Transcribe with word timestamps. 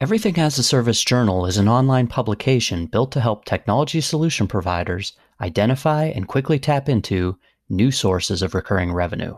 Everything 0.00 0.38
as 0.38 0.56
a 0.56 0.62
Service 0.62 1.02
Journal 1.02 1.44
is 1.44 1.56
an 1.56 1.66
online 1.66 2.06
publication 2.06 2.86
built 2.86 3.10
to 3.10 3.20
help 3.20 3.44
technology 3.44 4.00
solution 4.00 4.46
providers 4.46 5.14
identify 5.40 6.04
and 6.04 6.28
quickly 6.28 6.60
tap 6.60 6.88
into 6.88 7.36
new 7.68 7.90
sources 7.90 8.40
of 8.40 8.54
recurring 8.54 8.92
revenue. 8.92 9.36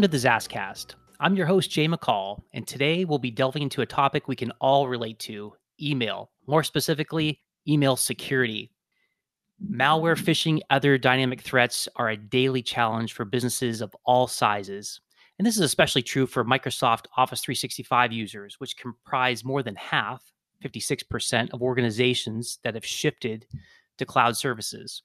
Welcome 0.00 0.12
to 0.12 0.18
the 0.18 0.28
XaaSCast. 0.28 0.94
I'm 1.20 1.36
your 1.36 1.44
host, 1.44 1.70
Jay 1.70 1.86
McCall, 1.86 2.40
and 2.54 2.66
today 2.66 3.04
we'll 3.04 3.18
be 3.18 3.30
delving 3.30 3.64
into 3.64 3.82
a 3.82 3.86
topic 3.86 4.26
we 4.26 4.34
can 4.34 4.50
all 4.52 4.88
relate 4.88 5.18
to 5.18 5.52
email, 5.78 6.30
more 6.46 6.64
specifically, 6.64 7.42
email 7.68 7.96
security. 7.96 8.70
Malware, 9.62 10.16
phishing, 10.16 10.60
other 10.70 10.96
dynamic 10.96 11.42
threats 11.42 11.86
are 11.96 12.08
a 12.08 12.16
daily 12.16 12.62
challenge 12.62 13.12
for 13.12 13.26
businesses 13.26 13.82
of 13.82 13.94
all 14.06 14.26
sizes. 14.26 15.02
And 15.38 15.44
this 15.44 15.56
is 15.56 15.60
especially 15.60 16.00
true 16.00 16.26
for 16.26 16.46
Microsoft 16.46 17.04
Office 17.18 17.42
365 17.42 18.10
users, 18.10 18.58
which 18.58 18.78
comprise 18.78 19.44
more 19.44 19.62
than 19.62 19.76
half, 19.76 20.22
56%, 20.64 21.50
of 21.52 21.60
organizations 21.60 22.58
that 22.64 22.72
have 22.72 22.86
shifted 22.86 23.44
to 23.98 24.06
cloud 24.06 24.34
services. 24.34 25.02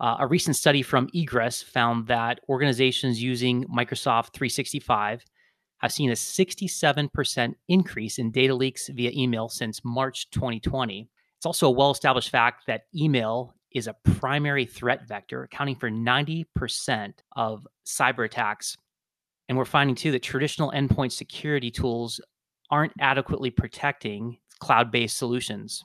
Uh, 0.00 0.16
a 0.20 0.26
recent 0.26 0.56
study 0.56 0.82
from 0.82 1.08
Egress 1.12 1.62
found 1.62 2.06
that 2.06 2.40
organizations 2.48 3.22
using 3.22 3.64
Microsoft 3.64 4.32
365 4.32 5.24
have 5.78 5.92
seen 5.92 6.10
a 6.10 6.14
67% 6.14 7.54
increase 7.68 8.18
in 8.18 8.30
data 8.30 8.54
leaks 8.54 8.88
via 8.88 9.10
email 9.14 9.48
since 9.48 9.84
March 9.84 10.30
2020. 10.30 11.08
It's 11.36 11.46
also 11.46 11.68
a 11.68 11.70
well 11.70 11.90
established 11.90 12.30
fact 12.30 12.66
that 12.66 12.82
email 12.94 13.54
is 13.72 13.86
a 13.86 13.96
primary 14.02 14.64
threat 14.64 15.06
vector, 15.06 15.44
accounting 15.44 15.76
for 15.76 15.90
90% 15.90 17.12
of 17.36 17.66
cyber 17.86 18.24
attacks. 18.24 18.76
And 19.48 19.56
we're 19.56 19.64
finding 19.64 19.96
too 19.96 20.10
that 20.12 20.22
traditional 20.22 20.72
endpoint 20.72 21.12
security 21.12 21.70
tools 21.70 22.20
aren't 22.70 22.92
adequately 23.00 23.50
protecting 23.50 24.38
cloud 24.58 24.90
based 24.90 25.16
solutions. 25.16 25.84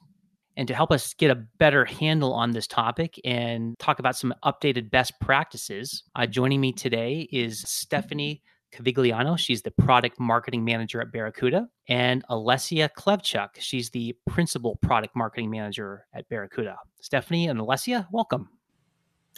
And 0.56 0.68
to 0.68 0.76
help 0.76 0.92
us 0.92 1.14
get 1.16 1.32
a 1.32 1.36
better 1.36 1.84
handle 1.84 2.34
on 2.34 2.52
this 2.52 2.68
topic 2.68 3.20
and 3.26 3.78
talk 3.80 4.00
about 4.00 4.16
some 4.16 4.34
updated 4.46 4.92
best 4.92 5.14
practices, 5.20 6.04
uh, 6.16 6.28
joining 6.28 6.62
me 6.62 6.72
today 6.72 7.28
is 7.32 7.62
Stephanie 7.62 8.44
Cavigliano. 8.72 9.38
She's 9.38 9.64
the 9.64 9.72
product 9.72 10.20
marketing 10.20 10.64
manager 10.64 11.02
at 11.02 11.12
Barracuda, 11.12 11.68
and 11.88 12.24
Olesia 12.30 12.90
Klevchuk. 12.96 13.50
She's 13.58 13.90
the 13.90 14.16
principal 14.28 14.76
product 14.78 15.16
marketing 15.16 15.50
manager 15.50 16.06
at 16.14 16.28
Barracuda. 16.30 16.78
Stephanie 17.02 17.48
and 17.48 17.60
Olesia, 17.60 18.08
welcome. 18.12 18.50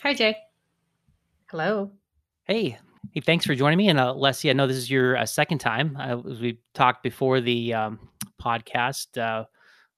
Hi, 0.01 0.13
Jay. 0.13 0.35
Hello. 1.49 1.91
Hey. 2.43 2.77
Hey, 3.11 3.21
thanks 3.21 3.45
for 3.45 3.55
joining 3.55 3.77
me. 3.77 3.87
And 3.87 3.99
uh, 3.99 4.13
Olesia, 4.13 4.49
I 4.49 4.53
know 4.53 4.67
this 4.67 4.77
is 4.77 4.89
your 4.89 5.15
uh, 5.15 5.25
second 5.25 5.59
time. 5.59 5.95
Uh, 5.97 6.17
we 6.17 6.59
talked 6.73 7.03
before 7.03 7.39
the 7.39 7.73
um, 7.73 8.09
podcast. 8.41 9.45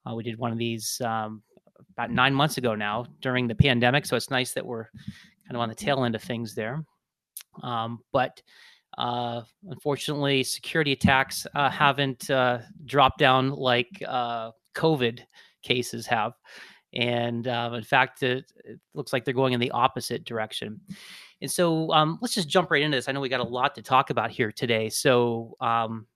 Uh, 0.08 0.16
we 0.16 0.24
did 0.24 0.38
one 0.38 0.52
of 0.52 0.58
these 0.58 1.02
um, 1.04 1.42
about 1.98 2.12
nine 2.12 2.34
months 2.34 2.58
ago 2.58 2.76
now 2.76 3.06
during 3.22 3.48
the 3.48 3.56
pandemic. 3.56 4.06
So 4.06 4.16
it's 4.16 4.30
nice 4.30 4.54
that 4.54 4.66
we're 4.66 4.86
kind 5.46 5.56
of 5.56 5.58
on 5.58 5.70
the 5.70 5.76
tail 5.76 6.04
end 6.04 6.16
of 6.16 6.22
things 6.22 6.54
there. 6.54 6.84
Um, 7.64 8.00
but 8.14 8.42
uh, 8.98 9.42
unfortunately, 9.70 10.44
security 10.44 10.92
attacks 10.92 11.46
uh, 11.56 11.70
haven't 11.70 12.30
uh, 12.30 12.60
dropped 12.86 13.18
down 13.20 13.50
like 13.50 13.90
uh, 14.08 14.52
COVID 14.76 15.22
cases 15.64 16.06
have. 16.08 16.34
And 16.94 17.48
uh, 17.48 17.72
in 17.74 17.84
fact, 17.84 18.24
it, 18.24 18.52
it, 18.64 18.80
looks 18.94 19.14
like 19.14 19.26
they're 19.26 19.34
going 19.34 19.54
in 19.54 19.60
the 19.60 19.72
opposite 19.72 20.24
direction. 20.24 20.80
And 21.42 21.52
so 21.52 21.92
um, 21.92 22.18
let's 22.22 22.34
just 22.34 22.50
jump 22.50 22.72
right 22.72 22.82
into 22.82 22.98
this. 22.98 23.08
I 23.08 23.12
know 23.12 23.20
we 23.20 23.30
got 23.30 23.40
a 23.40 23.44
lot 23.44 23.76
to 23.76 23.82
talk 23.82 24.10
about 24.10 24.32
here 24.32 24.52
today. 24.52 24.90
So, 24.90 25.56
um, 25.60 26.08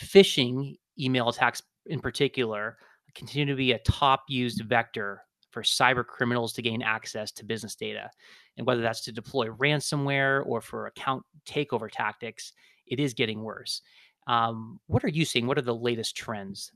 phishing 0.00 0.76
email 0.98 1.28
attacks 1.28 1.62
in 1.86 2.00
particular 2.00 2.76
continue 3.14 3.46
to 3.46 3.56
be 3.56 3.72
a 3.72 3.78
top 3.78 4.24
used 4.28 4.62
vector 4.64 5.22
for 5.50 5.62
cyber 5.62 6.04
criminals 6.04 6.52
to 6.52 6.62
gain 6.62 6.82
access 6.82 7.30
to 7.32 7.44
business 7.44 7.76
data. 7.76 8.10
And 8.56 8.66
whether 8.66 8.82
that's 8.82 9.02
to 9.02 9.12
deploy 9.12 9.46
ransomware 9.46 10.44
or 10.46 10.60
for 10.60 10.86
account 10.86 11.24
takeover 11.46 11.88
tactics, 11.90 12.52
it 12.86 12.98
is 12.98 13.14
getting 13.14 13.42
worse. 13.42 13.80
Um, 14.26 14.80
what 14.86 15.04
are 15.04 15.08
you 15.08 15.24
seeing? 15.24 15.46
What 15.46 15.58
are 15.58 15.62
the 15.62 15.74
latest 15.74 16.16
trends? 16.16 16.72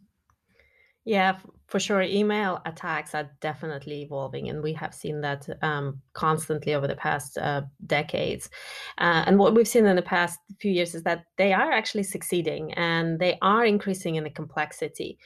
Yeah, 1.04 1.38
for 1.68 1.80
sure. 1.80 2.02
Email 2.02 2.60
attacks 2.66 3.14
are 3.14 3.30
definitely 3.40 4.02
evolving, 4.02 4.50
and 4.50 4.62
we 4.62 4.74
have 4.74 4.94
seen 4.94 5.22
that 5.22 5.48
um, 5.62 6.02
constantly 6.12 6.74
over 6.74 6.86
the 6.86 6.96
past 6.96 7.38
uh, 7.38 7.62
decades. 7.86 8.50
Uh, 8.98 9.24
and 9.26 9.38
what 9.38 9.54
we've 9.54 9.66
seen 9.66 9.86
in 9.86 9.96
the 9.96 10.02
past 10.02 10.38
few 10.60 10.70
years 10.70 10.94
is 10.94 11.04
that 11.04 11.24
they 11.38 11.54
are 11.54 11.72
actually 11.72 12.02
succeeding 12.02 12.74
and 12.74 13.18
they 13.18 13.38
are 13.40 13.64
increasing 13.64 14.16
in 14.16 14.24
the 14.24 14.30
complexity 14.30 15.18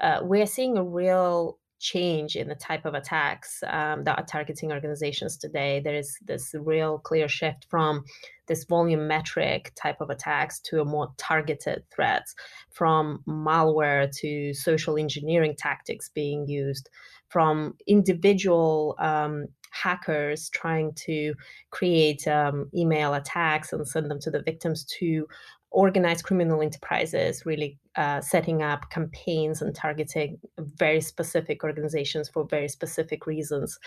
uh, 0.00 0.20
we're 0.22 0.46
seeing 0.46 0.76
a 0.76 0.84
real 0.84 1.58
change 1.84 2.34
in 2.34 2.48
the 2.48 2.54
type 2.54 2.86
of 2.86 2.94
attacks 2.94 3.62
um, 3.66 4.04
that 4.04 4.18
are 4.18 4.24
targeting 4.24 4.72
organizations 4.72 5.36
today. 5.36 5.80
There 5.84 5.94
is 5.94 6.16
this 6.24 6.54
real 6.58 6.98
clear 6.98 7.28
shift 7.28 7.66
from 7.68 8.04
this 8.48 8.64
volumetric 8.64 9.74
type 9.74 10.00
of 10.00 10.08
attacks 10.08 10.60
to 10.60 10.80
a 10.80 10.84
more 10.84 11.12
targeted 11.18 11.82
threats, 11.94 12.34
from 12.72 13.22
malware 13.28 14.10
to 14.20 14.54
social 14.54 14.96
engineering 14.96 15.54
tactics 15.58 16.08
being 16.08 16.48
used, 16.48 16.88
from 17.28 17.74
individual 17.86 18.96
um, 18.98 19.46
hackers 19.70 20.48
trying 20.48 20.92
to 20.94 21.34
create 21.70 22.26
um, 22.28 22.70
email 22.74 23.12
attacks 23.12 23.72
and 23.72 23.86
send 23.86 24.10
them 24.10 24.20
to 24.20 24.30
the 24.30 24.42
victims 24.42 24.84
to 24.84 25.26
organized 25.70 26.24
criminal 26.24 26.62
enterprises 26.62 27.44
really 27.44 27.76
uh, 27.96 28.20
setting 28.20 28.62
up 28.62 28.90
campaigns 28.90 29.62
and 29.62 29.74
targeting 29.74 30.38
very 30.58 31.00
specific 31.00 31.62
organizations 31.62 32.28
for 32.28 32.44
very 32.44 32.68
specific 32.68 33.26
reasons. 33.26 33.78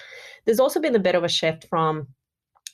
There's 0.45 0.59
also 0.59 0.79
been 0.79 0.95
a 0.95 0.99
bit 0.99 1.15
of 1.15 1.23
a 1.23 1.29
shift 1.29 1.67
from 1.69 2.07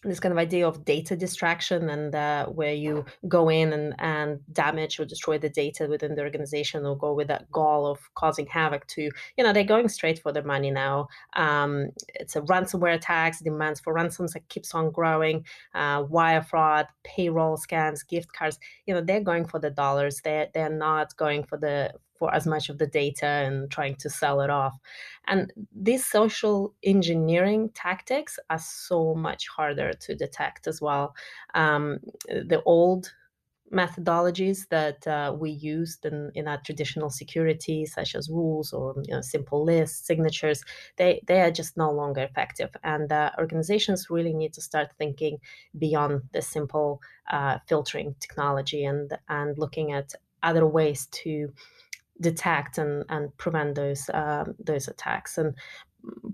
this 0.04 0.20
kind 0.20 0.32
of 0.32 0.38
idea 0.38 0.68
of 0.68 0.86
data 0.86 1.16
distraction 1.16 1.90
and 1.90 2.16
uh, 2.16 2.46
where 2.48 2.74
you 2.74 3.06
go 3.28 3.50
in 3.50 3.74
and, 3.74 3.96
and 4.00 4.40
damage 4.52 5.00
or 5.00 5.06
destroy 5.06 5.38
the 5.38 5.50
data 5.50 5.88
within 5.88 6.16
the 6.16 6.22
organization 6.22 6.86
or 6.86 6.98
go 6.98 7.14
with 7.14 7.28
that 7.28 7.50
goal 7.52 7.86
of 7.86 8.00
causing 8.16 8.46
havoc 8.46 8.86
to 8.88 9.04
you 9.38 9.44
know 9.44 9.54
they're 9.54 9.64
going 9.64 9.90
straight 9.90 10.20
for 10.20 10.32
their 10.32 10.44
money 10.44 10.72
now. 10.72 11.08
Um, 11.36 11.90
it's 12.16 12.36
a 12.36 12.42
ransomware 12.42 12.96
attacks 12.96 13.40
demands 13.40 13.80
for 13.80 13.94
ransoms 13.94 14.34
that 14.34 14.48
keeps 14.50 14.74
on 14.74 14.92
growing 14.92 15.46
uh, 15.74 16.04
wire 16.10 16.42
fraud 16.42 16.88
payroll 17.04 17.58
scams 17.58 18.08
gift 18.08 18.32
cards. 18.34 18.60
You 18.86 18.94
know 18.94 19.02
they're 19.02 19.22
going 19.22 19.46
for 19.46 19.60
the 19.60 19.70
dollars. 19.70 20.22
They're, 20.24 20.50
they're 20.54 20.70
not 20.70 21.16
going 21.18 21.44
for 21.44 21.58
the 21.58 21.94
for 22.24 22.34
as 22.34 22.48
much 22.48 22.70
of 22.70 22.78
the 22.78 22.88
data 22.88 23.26
and 23.26 23.70
trying 23.70 23.96
to 23.98 24.10
sell 24.10 24.40
it 24.40 24.50
off. 24.50 24.80
And 25.28 25.52
these 25.76 26.06
social 26.06 26.74
engineering 26.82 27.70
tactics 27.74 28.40
are 28.50 28.60
so 28.60 29.14
much 29.14 29.50
harder 29.50 29.92
to 29.92 30.16
detect 30.16 30.66
as 30.66 30.82
well. 30.82 31.16
Um, 31.54 32.00
the 32.28 32.62
old 32.64 33.12
methodologies 33.74 34.70
that 34.70 35.06
uh, 35.06 35.36
we 35.38 35.50
used 35.50 36.06
in, 36.06 36.32
in 36.34 36.48
our 36.48 36.62
traditional 36.64 37.10
security, 37.10 37.86
such 37.86 38.16
as 38.16 38.30
rules 38.30 38.72
or 38.72 38.96
you 39.06 39.14
know, 39.14 39.22
simple 39.22 39.66
lists, 39.66 40.08
signatures, 40.08 40.64
they, 40.96 41.22
they 41.28 41.42
are 41.42 41.52
just 41.52 41.76
no 41.76 41.92
longer 41.92 42.22
effective. 42.22 42.70
And 42.86 43.12
uh, 43.12 43.32
organizations 43.38 44.10
really 44.10 44.34
need 44.34 44.54
to 44.54 44.62
start 44.62 44.94
thinking 44.98 45.40
beyond 45.78 46.22
the 46.32 46.42
simple 46.42 47.02
uh, 47.30 47.58
filtering 47.68 48.16
technology 48.22 48.86
and, 48.86 49.12
and 49.28 49.58
looking 49.58 49.92
at 49.92 50.14
other 50.42 50.68
ways 50.68 51.08
to 51.08 51.52
detect 52.22 52.78
and, 52.78 53.06
and 53.10 53.36
prevent 53.38 53.76
those 53.76 54.10
um, 54.14 54.56
those 54.60 54.88
attacks. 54.88 55.38
And 55.38 55.56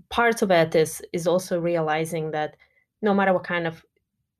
part 0.08 0.42
of 0.42 0.50
it 0.50 0.74
is 0.74 1.02
is 1.12 1.26
also 1.26 1.60
realizing 1.60 2.30
that 2.32 2.56
no 3.02 3.14
matter 3.14 3.32
what 3.32 3.44
kind 3.44 3.66
of 3.66 3.84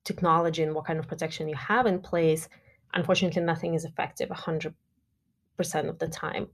technology 0.05 0.63
and 0.63 0.75
what 0.75 0.87
kind 0.87 0.99
of 0.99 1.09
protection 1.09 1.49
you 1.49 1.57
have 1.57 1.87
in 1.87 2.01
place, 2.01 2.49
unfortunately, 2.95 3.43
nothing 3.43 3.75
is 3.75 3.85
effective 3.85 4.29
100% 4.29 4.73
of 5.89 5.99
the 5.99 6.09
time. 6.09 6.49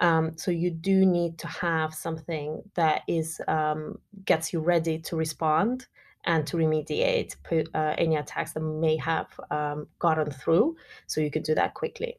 Um, 0.00 0.36
so 0.36 0.50
you 0.50 0.70
do 0.70 1.04
need 1.04 1.38
to 1.38 1.48
have 1.48 1.92
something 1.92 2.62
that 2.74 3.02
is 3.08 3.40
um, 3.48 3.98
gets 4.24 4.52
you 4.52 4.60
ready 4.60 4.98
to 5.00 5.16
respond 5.16 5.86
and 6.24 6.46
to 6.46 6.56
remediate 6.56 7.34
uh, 7.74 7.94
any 7.98 8.16
attacks 8.16 8.52
that 8.52 8.60
may 8.60 8.96
have 8.96 9.28
um, 9.50 9.88
gotten 9.98 10.30
through. 10.30 10.76
So 11.06 11.20
you 11.20 11.30
can 11.30 11.42
do 11.42 11.54
that 11.54 11.74
quickly. 11.74 12.18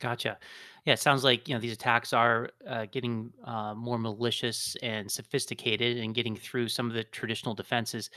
Gotcha. 0.00 0.38
Yeah, 0.84 0.92
it 0.92 0.98
sounds 0.98 1.24
like 1.24 1.48
you 1.48 1.54
know 1.54 1.60
these 1.60 1.72
attacks 1.72 2.12
are 2.12 2.50
uh, 2.68 2.86
getting 2.92 3.32
uh, 3.44 3.74
more 3.74 3.98
malicious 3.98 4.76
and 4.82 5.10
sophisticated, 5.10 5.96
and 5.98 6.14
getting 6.14 6.36
through 6.36 6.68
some 6.68 6.88
of 6.88 6.92
the 6.94 7.04
traditional 7.04 7.54
defenses. 7.54 8.10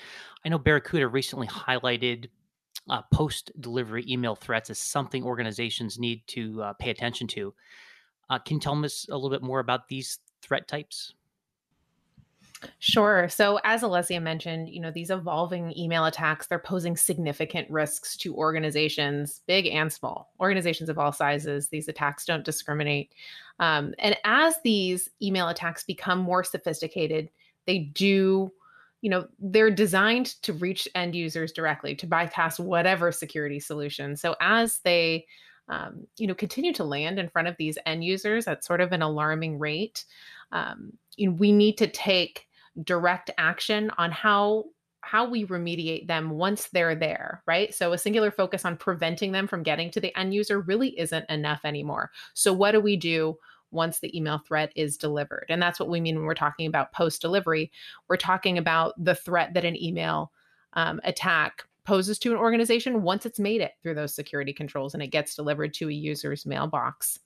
I 0.46 0.50
know 0.50 0.60
Barracuda 0.60 1.08
recently 1.08 1.48
highlighted 1.48 2.30
uh, 2.90 3.04
post-delivery 3.14 4.06
email 4.10 4.36
threats 4.36 4.70
as 4.70 4.80
something 4.80 5.24
organizations 5.24 6.00
need 6.00 6.28
to 6.30 6.64
uh, 6.64 6.74
pay 6.74 6.90
attention 6.92 7.28
to. 7.30 7.54
Uh, 8.30 8.40
can 8.40 8.58
you 8.58 8.62
tell 8.62 8.86
us 8.86 9.08
a 9.10 9.16
little 9.16 9.32
bit 9.32 9.44
more 9.44 9.60
about 9.62 9.90
these 9.90 10.20
threat 10.42 10.68
types? 10.70 11.16
Sure. 12.80 13.30
So 13.30 13.60
as 13.64 13.84
Olesia 13.84 14.22
mentioned, 14.22 14.70
you 14.70 14.80
know, 14.80 14.92
these 14.92 15.12
evolving 15.12 15.78
email 15.78 16.06
attacks, 16.06 16.48
they're 16.48 16.58
posing 16.58 16.98
significant 16.98 17.70
risks 17.70 18.18
to 18.18 18.36
organizations, 18.36 19.42
big 19.48 19.68
and 19.68 19.92
small, 19.92 20.32
organizations 20.40 20.90
of 20.90 20.98
all 20.98 21.12
sizes. 21.12 21.70
These 21.70 21.88
attacks 21.88 22.26
don't 22.26 22.46
discriminate. 22.46 23.14
Um, 23.60 23.94
and 24.00 24.18
as 24.24 24.56
these 24.64 25.10
email 25.22 25.50
attacks 25.50 25.84
become 25.84 26.20
more 26.20 26.44
sophisticated, 26.44 27.30
they 27.68 27.80
do, 27.80 28.52
you 29.02 29.10
know, 29.10 29.28
they're 29.40 29.72
designed 29.72 30.42
to 30.42 30.54
reach 30.54 30.88
end 30.96 31.16
users 31.16 31.52
directly, 31.52 31.96
to 31.96 32.08
bypass 32.08 32.60
whatever 32.60 33.12
security 33.12 33.60
solution. 33.60 34.16
So 34.16 34.36
as 34.40 34.80
they 34.80 35.26
um, 35.70 36.08
you 36.18 36.28
know, 36.28 36.34
continue 36.34 36.74
to 36.74 36.84
land 36.84 37.20
in 37.20 37.30
front 37.30 37.48
of 37.48 37.58
these 37.58 37.78
end 37.86 38.04
users 38.04 38.48
at 38.48 38.64
sort 38.64 38.82
of 38.82 38.92
an 38.94 39.02
alarming 39.02 39.60
rate. 39.60 40.06
Um, 40.52 40.94
you 41.18 41.28
know, 41.28 41.36
we 41.36 41.52
need 41.52 41.78
to 41.80 41.88
take 41.88 42.47
direct 42.84 43.32
action 43.38 43.92
on 43.98 44.12
how 44.12 44.66
how 45.02 45.30
we 45.30 45.46
remediate 45.46 46.08
them 46.08 46.32
once 46.32 46.68
they're 46.68 46.96
there, 46.96 47.42
right? 47.46 47.74
So 47.74 47.94
a 47.94 47.98
singular 47.98 48.30
focus 48.30 48.66
on 48.66 48.76
preventing 48.76 49.32
them 49.32 49.48
from 49.48 49.64
getting 49.64 49.90
to 49.92 50.02
the 50.02 50.18
end 50.20 50.34
user 50.34 50.60
really 50.60 51.00
isn't 51.00 51.30
enough 51.30 51.62
anymore. 51.64 52.12
So 52.34 52.52
what 52.52 52.72
do 52.72 52.82
we 52.82 52.98
do 52.98 53.38
once 53.72 54.00
the 54.00 54.16
email 54.18 54.40
threat 54.40 54.74
is 54.76 54.98
delivered? 54.98 55.46
And 55.48 55.62
that's 55.62 55.80
what 55.80 55.88
we 55.88 56.02
mean 56.02 56.18
when 56.18 56.26
we're 56.26 56.34
talking 56.34 56.68
about 56.68 56.92
post 56.92 57.22
delivery. 57.22 57.72
We're 58.10 58.18
talking 58.18 58.58
about 58.58 59.02
the 59.02 59.16
threat 59.16 59.54
that 59.54 59.64
an 59.64 59.82
email 59.82 60.34
um, 60.74 61.00
attack 61.06 61.64
poses 61.86 62.20
to 62.20 62.32
an 62.32 62.38
organization 62.38 63.02
once 63.02 63.26
it's 63.26 63.40
made 63.40 63.62
it 63.62 63.76
through 63.82 63.96
those 63.96 64.14
security 64.14 64.52
controls 64.52 64.94
and 64.94 65.02
it 65.02 65.08
gets 65.08 65.36
delivered 65.36 65.74
to 65.76 65.88
a 65.88 65.94
user's 65.94 66.46
mailbox. 66.46 67.20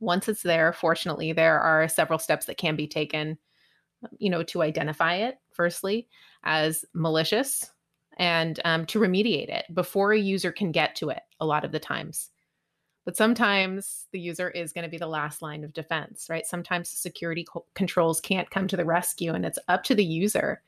Once 0.00 0.28
it's 0.28 0.42
there, 0.42 0.70
fortunately, 0.74 1.32
there 1.32 1.58
are 1.60 1.88
several 1.88 2.18
steps 2.18 2.44
that 2.44 2.58
can 2.58 2.76
be 2.76 2.86
taken 2.86 3.38
you 4.18 4.30
know, 4.30 4.42
to 4.44 4.62
identify 4.62 5.16
it 5.16 5.38
firstly 5.52 6.08
as 6.44 6.84
malicious 6.94 7.70
and 8.18 8.60
um, 8.64 8.86
to 8.86 9.00
remediate 9.00 9.48
it 9.48 9.64
before 9.74 10.12
a 10.12 10.18
user 10.18 10.52
can 10.52 10.72
get 10.72 10.94
to 10.96 11.10
it 11.10 11.22
a 11.40 11.46
lot 11.46 11.64
of 11.64 11.72
the 11.72 11.80
times. 11.80 12.30
But 13.04 13.16
sometimes 13.16 14.06
the 14.12 14.20
user 14.20 14.50
is 14.50 14.72
going 14.72 14.84
to 14.84 14.90
be 14.90 14.98
the 14.98 15.06
last 15.06 15.42
line 15.42 15.62
of 15.62 15.74
defense, 15.74 16.26
right? 16.30 16.46
Sometimes 16.46 16.88
security 16.88 17.44
co- 17.44 17.66
controls 17.74 18.20
can't 18.20 18.50
come 18.50 18.66
to 18.68 18.76
the 18.76 18.84
rescue 18.84 19.32
and 19.32 19.44
it's 19.44 19.58
up 19.68 19.84
to 19.84 19.94
the 19.94 20.04
user. 20.04 20.62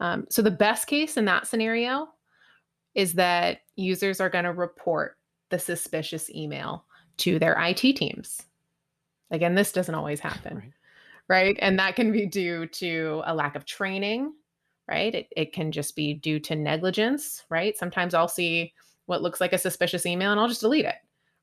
Um, 0.00 0.26
so 0.28 0.42
the 0.42 0.50
best 0.50 0.88
case 0.88 1.16
in 1.16 1.24
that 1.26 1.46
scenario 1.46 2.08
is 2.94 3.12
that 3.14 3.60
users 3.76 4.20
are 4.20 4.30
going 4.30 4.44
to 4.44 4.52
report 4.52 5.16
the 5.50 5.58
suspicious 5.58 6.30
email 6.30 6.84
to 7.18 7.38
their 7.38 7.56
IT 7.58 7.96
teams. 7.96 8.42
Again, 9.30 9.54
this 9.54 9.72
doesn't 9.72 9.94
always 9.94 10.20
happen. 10.20 10.58
Right 10.58 10.72
right? 11.32 11.56
And 11.60 11.78
that 11.78 11.96
can 11.96 12.12
be 12.12 12.26
due 12.26 12.66
to 12.66 13.22
a 13.24 13.34
lack 13.34 13.56
of 13.56 13.64
training, 13.64 14.34
right? 14.86 15.14
It, 15.14 15.28
it 15.34 15.54
can 15.54 15.72
just 15.72 15.96
be 15.96 16.12
due 16.12 16.38
to 16.40 16.54
negligence, 16.54 17.46
right? 17.48 17.74
Sometimes 17.74 18.12
I'll 18.12 18.28
see 18.28 18.74
what 19.06 19.22
looks 19.22 19.40
like 19.40 19.54
a 19.54 19.58
suspicious 19.58 20.04
email 20.04 20.30
and 20.30 20.38
I'll 20.38 20.48
just 20.48 20.60
delete 20.60 20.84
it, 20.84 20.96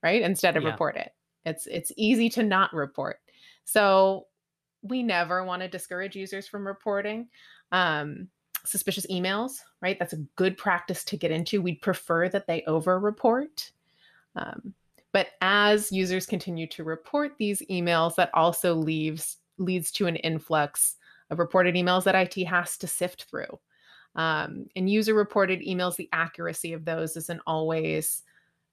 right? 0.03 0.21
Instead 0.21 0.55
of 0.57 0.61
yeah. 0.61 0.69
report 0.69 0.95
it. 0.95 1.11
It's 1.43 1.65
it's 1.65 1.91
easy 1.97 2.29
to 2.29 2.43
not 2.43 2.71
report. 2.71 3.17
So 3.63 4.27
we 4.83 5.01
never 5.01 5.43
want 5.43 5.63
to 5.63 5.67
discourage 5.67 6.15
users 6.15 6.47
from 6.47 6.67
reporting 6.67 7.27
um, 7.71 8.27
suspicious 8.65 9.07
emails, 9.07 9.53
right? 9.81 9.97
That's 9.97 10.13
a 10.13 10.23
good 10.35 10.55
practice 10.55 11.03
to 11.05 11.17
get 11.17 11.31
into. 11.31 11.63
We'd 11.63 11.81
prefer 11.81 12.29
that 12.29 12.45
they 12.45 12.61
over 12.67 12.99
report. 12.99 13.71
Um, 14.35 14.75
but 15.13 15.29
as 15.41 15.91
users 15.91 16.27
continue 16.27 16.67
to 16.67 16.83
report 16.83 17.31
these 17.39 17.63
emails, 17.71 18.13
that 18.17 18.29
also 18.35 18.75
leaves 18.75 19.38
leads 19.59 19.91
to 19.91 20.07
an 20.07 20.15
influx 20.17 20.95
of 21.29 21.39
reported 21.39 21.75
emails 21.75 22.03
that 22.05 22.15
IT 22.15 22.43
has 22.45 22.77
to 22.77 22.87
sift 22.87 23.25
through. 23.25 23.59
Um, 24.15 24.65
and 24.75 24.89
user 24.89 25.13
reported 25.13 25.61
emails, 25.61 25.95
the 25.95 26.09
accuracy 26.11 26.73
of 26.73 26.85
those 26.85 27.15
isn't 27.15 27.41
always, 27.45 28.23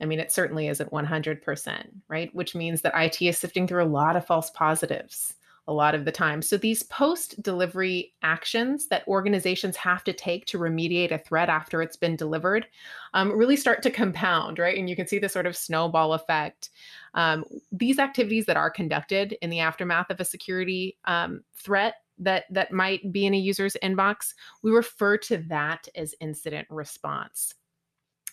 I 0.01 0.07
mean, 0.07 0.19
it 0.19 0.33
certainly 0.33 0.69
isn't 0.69 0.91
100%, 0.91 1.87
right? 2.09 2.35
Which 2.35 2.55
means 2.55 2.81
that 2.81 2.95
IT 2.97 3.21
is 3.21 3.37
sifting 3.37 3.67
through 3.67 3.85
a 3.85 3.87
lot 3.87 4.17
of 4.17 4.27
false 4.27 4.51
positives 4.51 5.35
a 5.69 5.73
lot 5.73 5.95
of 5.95 6.05
the 6.05 6.13
time. 6.13 6.43
So 6.43 6.57
these 6.57 6.85
post 6.85 7.43
delivery 7.43 8.15
actions 8.23 8.87
that 8.89 9.07
organizations 9.09 9.77
have 9.77 10.05
to 10.05 10.13
take 10.13 10.47
to 10.47 10.59
remediate 10.59 11.11
a 11.11 11.19
threat 11.19 11.49
after 11.49 11.83
it's 11.83 11.97
been 11.97 12.15
delivered 12.15 12.67
um, 13.15 13.33
really 13.33 13.57
start 13.57 13.83
to 13.83 13.91
compound, 13.91 14.59
right? 14.59 14.79
And 14.79 14.89
you 14.89 14.95
can 14.95 15.09
see 15.09 15.19
the 15.19 15.29
sort 15.29 15.47
of 15.47 15.57
snowball 15.57 16.13
effect 16.13 16.71
um, 17.17 17.45
these 17.73 17.99
activities 17.99 18.45
that 18.47 18.59
are 18.59 18.71
conducted 18.71 19.37
in 19.41 19.51
the 19.51 19.61
aftermath 19.61 20.11
of 20.11 20.21
a 20.21 20.25
security 20.25 20.99
um, 21.07 21.43
threat 21.55 21.95
that 22.19 22.45
that 22.51 22.73
might 22.73 23.11
be 23.11 23.27
in 23.27 23.35
a 23.35 23.39
user's 23.39 23.77
inbox, 23.83 24.35
we 24.63 24.71
refer 24.71 25.17
to 25.19 25.39
that 25.49 25.89
as 25.97 26.15
incident 26.21 26.67
response. 26.71 27.55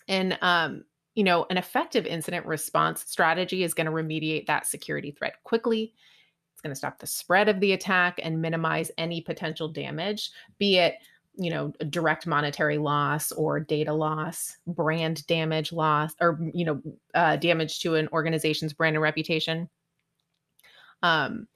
And 0.07 0.37
um, 0.41 0.83
you 1.15 1.23
know, 1.23 1.45
an 1.49 1.57
effective 1.57 2.05
incident 2.05 2.45
response 2.45 3.05
strategy 3.07 3.63
is 3.63 3.73
going 3.73 3.85
to 3.85 3.91
remediate 3.91 4.47
that 4.47 4.67
security 4.67 5.11
threat 5.11 5.35
quickly. 5.43 5.93
Going 6.63 6.71
to 6.71 6.75
stop 6.75 6.99
the 6.99 7.07
spread 7.07 7.49
of 7.49 7.59
the 7.59 7.73
attack 7.73 8.19
and 8.23 8.41
minimize 8.41 8.89
any 8.97 9.19
potential 9.19 9.67
damage, 9.67 10.31
be 10.59 10.77
it 10.77 10.95
you 11.35 11.49
know 11.49 11.73
direct 11.89 12.27
monetary 12.27 12.77
loss 12.77 13.31
or 13.31 13.59
data 13.59 13.91
loss 13.91 14.55
brand 14.67 15.25
damage 15.25 15.71
loss 15.71 16.13
or 16.21 16.39
you 16.53 16.63
know 16.63 16.81
uh, 17.15 17.35
damage 17.37 17.79
to 17.79 17.95
an 17.95 18.07
organization's 18.09 18.73
brand 18.73 18.95
and 18.95 19.01
reputation. 19.01 19.69
Um 21.01 21.47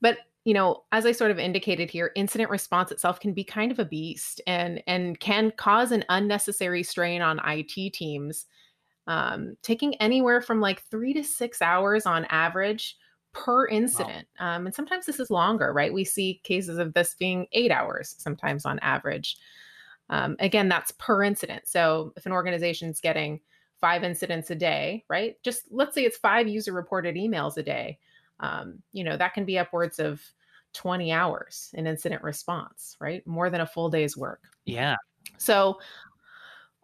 but 0.00 0.18
you 0.44 0.54
know 0.54 0.84
as 0.92 1.04
i 1.06 1.12
sort 1.12 1.30
of 1.30 1.38
indicated 1.38 1.90
here 1.90 2.12
incident 2.16 2.50
response 2.50 2.90
itself 2.90 3.20
can 3.20 3.32
be 3.34 3.44
kind 3.44 3.70
of 3.70 3.78
a 3.78 3.84
beast 3.84 4.40
and 4.46 4.82
and 4.86 5.20
can 5.20 5.52
cause 5.56 5.92
an 5.92 6.04
unnecessary 6.08 6.82
strain 6.82 7.22
on 7.22 7.40
it 7.40 7.92
teams. 7.92 8.46
Um, 9.08 9.56
taking 9.62 9.94
anywhere 9.96 10.40
from 10.40 10.60
like 10.60 10.82
three 10.90 11.12
to 11.12 11.22
six 11.22 11.62
hours 11.62 12.06
on 12.06 12.24
average 12.24 12.96
per 13.36 13.66
incident. 13.68 14.26
Wow. 14.40 14.56
Um, 14.56 14.66
and 14.66 14.74
sometimes 14.74 15.06
this 15.06 15.20
is 15.20 15.30
longer, 15.30 15.72
right? 15.72 15.92
We 15.92 16.04
see 16.04 16.40
cases 16.42 16.78
of 16.78 16.94
this 16.94 17.14
being 17.14 17.46
eight 17.52 17.70
hours 17.70 18.14
sometimes 18.18 18.64
on 18.64 18.78
average. 18.80 19.36
Um, 20.08 20.36
again, 20.38 20.68
that's 20.68 20.92
per 20.92 21.22
incident. 21.22 21.68
So 21.68 22.12
if 22.16 22.26
an 22.26 22.32
organization 22.32 22.88
is 22.88 23.00
getting 23.00 23.40
five 23.80 24.04
incidents 24.04 24.50
a 24.50 24.54
day, 24.54 25.04
right? 25.08 25.36
Just 25.42 25.64
let's 25.70 25.94
say 25.94 26.04
it's 26.04 26.16
five 26.16 26.48
user 26.48 26.72
reported 26.72 27.16
emails 27.16 27.58
a 27.58 27.62
day. 27.62 27.98
Um, 28.40 28.82
you 28.92 29.04
know, 29.04 29.16
that 29.16 29.34
can 29.34 29.44
be 29.44 29.58
upwards 29.58 29.98
of 29.98 30.22
20 30.72 31.12
hours 31.12 31.70
in 31.74 31.86
incident 31.86 32.22
response, 32.22 32.96
right? 33.00 33.26
More 33.26 33.50
than 33.50 33.60
a 33.60 33.66
full 33.66 33.90
day's 33.90 34.16
work. 34.16 34.42
Yeah. 34.64 34.96
So 35.38 35.78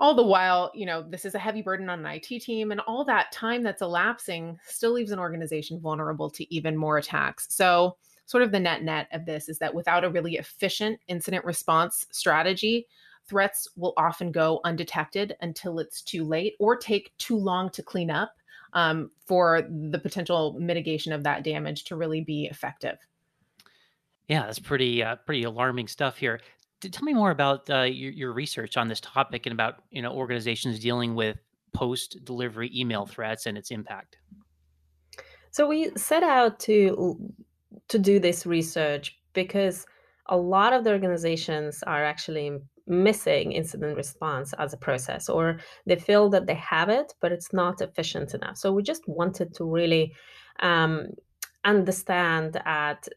all 0.02 0.16
the 0.16 0.22
while, 0.22 0.72
you 0.74 0.84
know, 0.84 1.04
this 1.08 1.24
is 1.24 1.36
a 1.36 1.38
heavy 1.38 1.62
burden 1.62 1.88
on 1.88 2.04
an 2.04 2.12
IT 2.12 2.40
team, 2.40 2.72
and 2.72 2.80
all 2.80 3.04
that 3.04 3.30
time 3.30 3.62
that's 3.62 3.82
elapsing 3.82 4.58
still 4.66 4.90
leaves 4.90 5.12
an 5.12 5.20
organization 5.20 5.78
vulnerable 5.78 6.28
to 6.28 6.52
even 6.52 6.76
more 6.76 6.98
attacks. 6.98 7.46
So, 7.50 7.96
sort 8.26 8.42
of 8.42 8.50
the 8.50 8.58
net 8.58 8.82
net 8.82 9.06
of 9.12 9.24
this 9.26 9.48
is 9.48 9.58
that 9.58 9.72
without 9.72 10.02
a 10.02 10.10
really 10.10 10.34
efficient 10.34 10.98
incident 11.06 11.44
response 11.44 12.04
strategy, 12.10 12.88
threats 13.28 13.68
will 13.76 13.94
often 13.96 14.32
go 14.32 14.60
undetected 14.64 15.36
until 15.40 15.78
it's 15.78 16.02
too 16.02 16.24
late 16.24 16.54
or 16.58 16.76
take 16.76 17.16
too 17.18 17.36
long 17.36 17.70
to 17.70 17.82
clean 17.82 18.10
up 18.10 18.32
um, 18.72 19.08
for 19.24 19.62
the 19.70 20.00
potential 20.00 20.56
mitigation 20.58 21.12
of 21.12 21.22
that 21.22 21.44
damage 21.44 21.84
to 21.84 21.94
really 21.94 22.22
be 22.22 22.46
effective. 22.46 22.98
Yeah, 24.26 24.46
that's 24.46 24.58
pretty 24.58 25.00
uh, 25.00 25.14
pretty 25.14 25.44
alarming 25.44 25.86
stuff 25.86 26.16
here 26.16 26.40
tell 26.88 27.04
me 27.04 27.14
more 27.14 27.30
about 27.30 27.68
uh, 27.70 27.82
your, 27.82 28.12
your 28.12 28.32
research 28.32 28.76
on 28.76 28.88
this 28.88 29.00
topic 29.00 29.46
and 29.46 29.52
about 29.52 29.82
you 29.90 30.02
know 30.02 30.12
organizations 30.12 30.78
dealing 30.78 31.14
with 31.14 31.38
post 31.72 32.18
delivery 32.24 32.70
email 32.74 33.06
threats 33.06 33.46
and 33.46 33.56
its 33.56 33.70
impact. 33.70 34.18
So 35.50 35.66
we 35.66 35.90
set 35.96 36.22
out 36.22 36.58
to 36.60 37.18
to 37.88 37.98
do 37.98 38.18
this 38.18 38.46
research 38.46 39.18
because 39.32 39.86
a 40.26 40.36
lot 40.36 40.72
of 40.72 40.84
the 40.84 40.90
organizations 40.90 41.82
are 41.82 42.04
actually 42.04 42.52
missing 42.86 43.52
incident 43.52 43.96
response 43.96 44.52
as 44.58 44.72
a 44.72 44.76
process 44.76 45.28
or 45.28 45.58
they 45.86 45.96
feel 45.96 46.28
that 46.28 46.46
they 46.46 46.54
have 46.54 46.88
it 46.88 47.14
but 47.20 47.30
it's 47.30 47.52
not 47.52 47.80
efficient 47.80 48.34
enough 48.34 48.56
so 48.56 48.72
we 48.72 48.82
just 48.82 49.06
wanted 49.06 49.54
to 49.54 49.64
really 49.64 50.12
um, 50.60 51.06
understand 51.64 52.60
at 52.64 53.08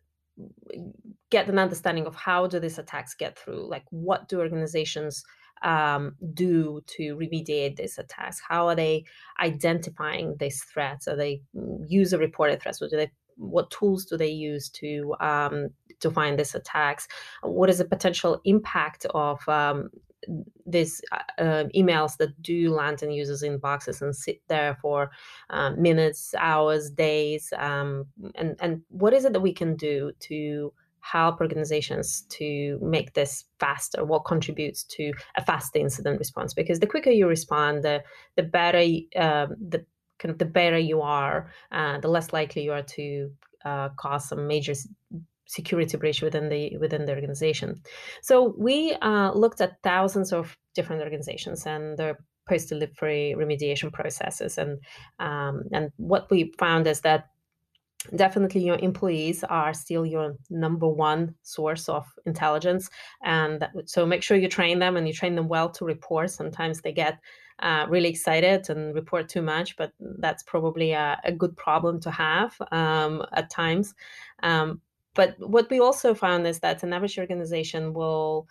get 1.30 1.48
an 1.48 1.60
understanding 1.60 2.06
of 2.06 2.16
how 2.16 2.48
do 2.48 2.60
these 2.60 2.78
attacks 2.78 3.16
get 3.16 3.38
through 3.38 3.70
like 3.70 3.84
what 3.90 4.28
do 4.28 4.40
organizations 4.40 5.24
um, 5.64 6.16
do 6.34 6.82
to 6.88 7.16
remediate 7.16 7.78
these 7.78 7.98
attacks? 7.98 8.42
How 8.48 8.68
are 8.68 8.76
they 8.76 9.06
identifying 9.42 10.36
these 10.40 10.62
threats? 10.64 11.08
Are 11.08 11.16
they 11.16 11.42
mm, 11.56 11.86
user 11.88 12.18
reported 12.18 12.62
threats? 12.62 12.82
Or 12.82 12.90
do 12.90 12.98
they 12.98 13.12
what 13.38 13.70
tools 13.70 14.06
do 14.06 14.16
they 14.16 14.30
use 14.30 14.70
to 14.70 15.14
um, 15.20 15.70
to 16.00 16.12
find 16.12 16.40
these 16.40 16.56
attacks? 16.56 17.08
What 17.42 17.70
is 17.70 17.80
the 17.80 17.86
potential 17.86 18.42
impact 18.46 19.06
of 19.14 19.48
um, 19.50 19.90
these 20.66 21.02
uh, 21.12 21.18
um, 21.38 21.70
emails 21.76 22.18
that 22.18 22.42
do 22.42 22.72
land 22.72 23.04
in 23.04 23.12
users' 23.12 23.44
inboxes 23.44 24.02
and 24.02 24.16
sit 24.16 24.42
there 24.48 24.78
for 24.82 25.12
um, 25.50 25.82
minutes, 25.82 26.34
hours, 26.38 26.90
days, 26.90 27.52
um, 27.58 28.06
and 28.36 28.56
and 28.62 28.82
what 28.90 29.14
is 29.14 29.26
it 29.26 29.34
that 29.34 29.40
we 29.40 29.54
can 29.54 29.76
do 29.76 30.12
to 30.20 30.74
help 31.02 31.40
organizations 31.40 32.22
to 32.30 32.80
make 32.82 33.14
this 33.14 33.46
faster? 33.60 34.04
What 34.04 34.26
contributes 34.26 34.84
to 34.96 35.14
a 35.38 35.46
fast 35.46 35.76
incident 35.76 36.18
response? 36.18 36.54
Because 36.54 36.80
the 36.80 36.88
quicker 36.88 37.12
you 37.12 37.28
respond, 37.28 37.84
the 37.84 38.04
the 38.36 38.44
better 38.44 38.80
um, 39.16 39.56
the 39.70 39.86
kind 40.18 40.32
of 40.32 40.40
the 40.40 40.46
better 40.46 40.78
you 40.78 41.02
are, 41.02 41.52
uh, 41.72 42.00
the 42.00 42.08
less 42.08 42.34
likely 42.34 42.64
you 42.64 42.72
are 42.72 42.84
to 42.84 43.32
uh, 43.66 43.90
cause 43.98 44.30
some 44.30 44.48
major 44.48 44.74
security 45.46 45.98
breach 45.98 46.22
within 46.22 46.50
the 46.50 46.78
within 46.78 47.06
the 47.06 47.14
organization. 47.14 47.82
So 48.22 48.56
we 48.58 48.94
uh, 49.02 49.32
looked 49.34 49.62
at 49.62 49.82
thousands 49.84 50.34
of 50.34 50.58
different 50.74 51.02
organizations 51.02 51.66
and 51.66 51.98
their 51.98 52.20
post 52.48 52.70
delivery 52.70 53.36
remediation 53.38 53.92
processes, 53.92 54.58
and 54.58 54.80
um, 55.20 55.64
and 55.72 55.92
what 55.98 56.30
we 56.30 56.54
found 56.58 56.88
is 56.88 57.02
that 57.02 57.30
definitely 58.16 58.62
your 58.62 58.78
employees 58.78 59.44
are 59.44 59.74
still 59.74 60.06
your 60.06 60.36
number 60.50 60.88
one 60.88 61.34
source 61.42 61.90
of 61.90 62.06
intelligence. 62.26 62.90
And 63.24 63.68
so 63.86 64.06
make 64.06 64.22
sure 64.22 64.38
you 64.38 64.48
train 64.48 64.80
them 64.80 64.96
and 64.96 65.08
you 65.08 65.14
train 65.14 65.36
them 65.36 65.48
well 65.48 65.70
to 65.72 65.86
report. 65.86 66.30
Sometimes 66.30 66.82
they 66.82 66.92
get 66.92 67.18
uh, 67.60 67.86
really 67.90 68.10
excited 68.10 68.70
and 68.70 68.94
report 68.94 69.30
too 69.30 69.42
much 69.42 69.78
but 69.78 69.94
that's 70.20 70.44
probably 70.44 70.92
a, 70.92 71.20
a 71.24 71.32
good 71.32 71.56
problem 71.56 72.02
to 72.02 72.12
have 72.12 72.54
um, 72.72 73.26
at 73.34 73.50
times. 73.50 73.94
Um, 74.44 74.82
but 75.16 75.36
what 75.40 75.70
we 75.70 75.80
also 75.80 76.14
found 76.14 76.46
is 76.46 76.60
that 76.60 76.84
an 76.84 76.94
average 76.94 77.18
organization 77.18 77.94
will 77.94 78.48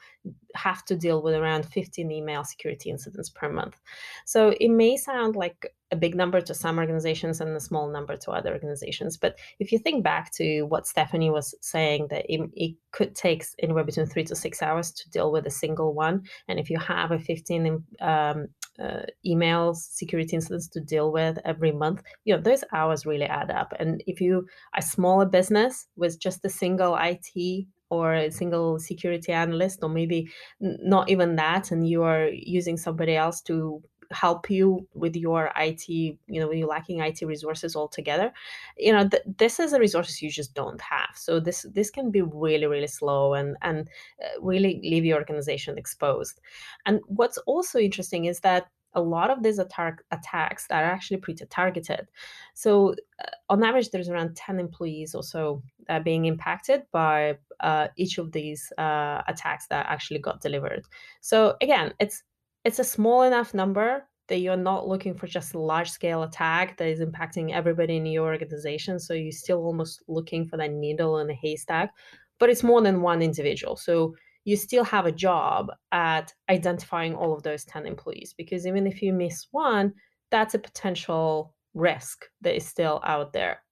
have 0.54 0.84
to 0.86 0.96
deal 0.96 1.22
with 1.22 1.34
around 1.34 1.66
15 1.66 2.10
email 2.10 2.42
security 2.42 2.90
incidents 2.90 3.28
per 3.28 3.48
month. 3.48 3.80
So 4.24 4.54
it 4.60 4.70
may 4.70 4.96
sound 4.96 5.36
like 5.36 5.72
a 5.92 5.96
big 5.96 6.14
number 6.14 6.40
to 6.40 6.54
some 6.54 6.78
organizations 6.78 7.40
and 7.40 7.54
a 7.54 7.60
small 7.60 7.88
number 7.88 8.16
to 8.16 8.30
other 8.30 8.52
organizations. 8.52 9.16
But 9.16 9.38
if 9.60 9.70
you 9.70 9.78
think 9.78 10.02
back 10.02 10.32
to 10.34 10.62
what 10.62 10.86
Stephanie 10.86 11.30
was 11.30 11.54
saying, 11.60 12.08
that 12.08 12.24
it, 12.28 12.40
it 12.54 12.74
could 12.90 13.14
take 13.14 13.44
anywhere 13.58 13.84
between 13.84 14.06
three 14.06 14.24
to 14.24 14.34
six 14.34 14.62
hours 14.62 14.90
to 14.92 15.10
deal 15.10 15.30
with 15.30 15.46
a 15.46 15.50
single 15.50 15.92
one. 15.92 16.22
And 16.48 16.58
if 16.58 16.70
you 16.70 16.78
have 16.78 17.12
a 17.12 17.18
15 17.18 17.84
um, 18.00 18.48
uh, 18.78 19.02
emails, 19.26 19.76
security 19.76 20.34
incidents 20.34 20.68
to 20.68 20.80
deal 20.80 21.12
with 21.12 21.38
every 21.44 21.72
month, 21.72 22.02
you 22.24 22.34
know, 22.34 22.42
those 22.42 22.64
hours 22.72 23.06
really 23.06 23.26
add 23.26 23.50
up. 23.50 23.72
And 23.78 24.02
if 24.06 24.20
you 24.20 24.46
a 24.76 24.82
smaller 24.82 25.26
business 25.26 25.86
with 25.96 26.18
just 26.18 26.44
a 26.44 26.50
single 26.50 26.96
IT 26.96 27.66
or 27.90 28.14
a 28.14 28.30
single 28.30 28.78
security 28.78 29.32
analyst, 29.32 29.80
or 29.82 29.88
maybe 29.88 30.28
not 30.60 31.08
even 31.08 31.36
that, 31.36 31.70
and 31.70 31.86
you 31.86 32.02
are 32.02 32.28
using 32.28 32.76
somebody 32.76 33.14
else 33.14 33.40
to 33.42 33.82
help 34.14 34.48
you 34.48 34.86
with 34.94 35.16
your 35.16 35.50
IT, 35.56 35.88
you 35.88 36.18
know, 36.28 36.48
when 36.48 36.58
you're 36.58 36.68
lacking 36.68 37.00
IT 37.00 37.22
resources 37.22 37.76
altogether, 37.76 38.32
you 38.78 38.92
know, 38.92 39.08
th- 39.08 39.22
this 39.38 39.60
is 39.60 39.72
a 39.72 39.80
resources 39.80 40.22
you 40.22 40.30
just 40.30 40.54
don't 40.54 40.80
have. 40.80 41.10
So 41.16 41.40
this 41.40 41.66
this 41.72 41.90
can 41.90 42.10
be 42.10 42.22
really 42.22 42.66
really 42.66 42.86
slow 42.86 43.34
and 43.34 43.56
and 43.62 43.88
uh, 44.22 44.40
really 44.40 44.80
leave 44.82 45.04
your 45.04 45.18
organization 45.18 45.78
exposed. 45.78 46.40
And 46.86 47.00
what's 47.06 47.38
also 47.38 47.78
interesting 47.78 48.26
is 48.26 48.40
that 48.40 48.68
a 48.94 49.00
lot 49.00 49.30
of 49.30 49.42
these 49.42 49.58
attack, 49.58 50.02
attacks 50.10 50.66
are 50.70 50.82
actually 50.82 51.16
pretty 51.18 51.44
targeted. 51.46 52.08
So, 52.54 52.94
uh, 53.20 53.30
on 53.48 53.62
average, 53.62 53.90
there's 53.90 54.08
around 54.08 54.36
10 54.36 54.58
employees 54.60 55.14
or 55.14 55.22
so 55.22 55.62
uh, 55.88 56.00
being 56.00 56.26
impacted 56.26 56.84
by 56.92 57.38
uh, 57.60 57.88
each 57.96 58.18
of 58.18 58.32
these 58.32 58.72
uh, 58.78 59.22
attacks 59.26 59.66
that 59.68 59.86
actually 59.88 60.20
got 60.20 60.40
delivered. 60.40 60.84
So, 61.20 61.56
again, 61.60 61.92
it's 61.98 62.22
it's 62.64 62.78
a 62.78 62.84
small 62.84 63.22
enough 63.22 63.54
number 63.54 64.04
that 64.28 64.38
you're 64.38 64.56
not 64.56 64.88
looking 64.88 65.14
for 65.14 65.26
just 65.26 65.54
a 65.54 65.58
large 65.58 65.90
scale 65.90 66.22
attack 66.22 66.76
that 66.78 66.88
is 66.88 67.00
impacting 67.00 67.52
everybody 67.52 67.96
in 67.96 68.06
your 68.06 68.26
organization. 68.26 68.98
So 68.98 69.12
you're 69.12 69.32
still 69.32 69.62
almost 69.62 70.02
looking 70.08 70.46
for 70.46 70.56
that 70.56 70.72
needle 70.72 71.18
in 71.18 71.28
a 71.28 71.34
haystack, 71.34 71.92
but 72.38 72.48
it's 72.48 72.62
more 72.62 72.80
than 72.80 73.02
one 73.02 73.20
individual. 73.20 73.76
So 73.76 74.14
you 74.44 74.56
still 74.56 74.84
have 74.84 75.06
a 75.06 75.12
job 75.12 75.70
at 75.92 76.32
identifying 76.50 77.14
all 77.14 77.34
of 77.34 77.42
those 77.42 77.64
10 77.64 77.86
employees 77.86 78.34
because 78.36 78.66
even 78.66 78.86
if 78.86 79.02
you 79.02 79.12
miss 79.12 79.46
one, 79.50 79.92
that's 80.30 80.54
a 80.54 80.58
potential 80.58 81.54
risk 81.74 82.26
that 82.40 82.56
is 82.56 82.66
still 82.66 83.00
out 83.04 83.32
there. 83.32 83.62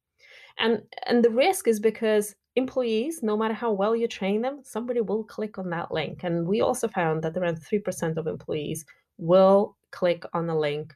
And 0.59 0.83
and 1.07 1.25
the 1.25 1.31
risk 1.31 1.67
is 1.67 1.81
because 1.81 2.35
employees, 2.57 3.23
no 3.23 3.37
matter 3.37 3.55
how 3.55 3.73
well 3.73 3.97
you 3.97 4.07
train 4.07 4.43
them, 4.43 4.61
somebody 4.63 5.01
will 5.01 5.25
click 5.25 5.59
on 5.59 5.71
that 5.71 5.93
link. 5.93 6.23
And 6.25 6.47
we 6.47 6.61
also 6.61 6.89
found 6.89 7.23
that 7.23 7.37
around 7.37 7.57
3% 7.57 8.17
of 8.17 8.27
employees 8.27 8.85
will 9.19 9.77
click 9.91 10.25
on 10.33 10.47
the 10.47 10.55
link 10.55 10.95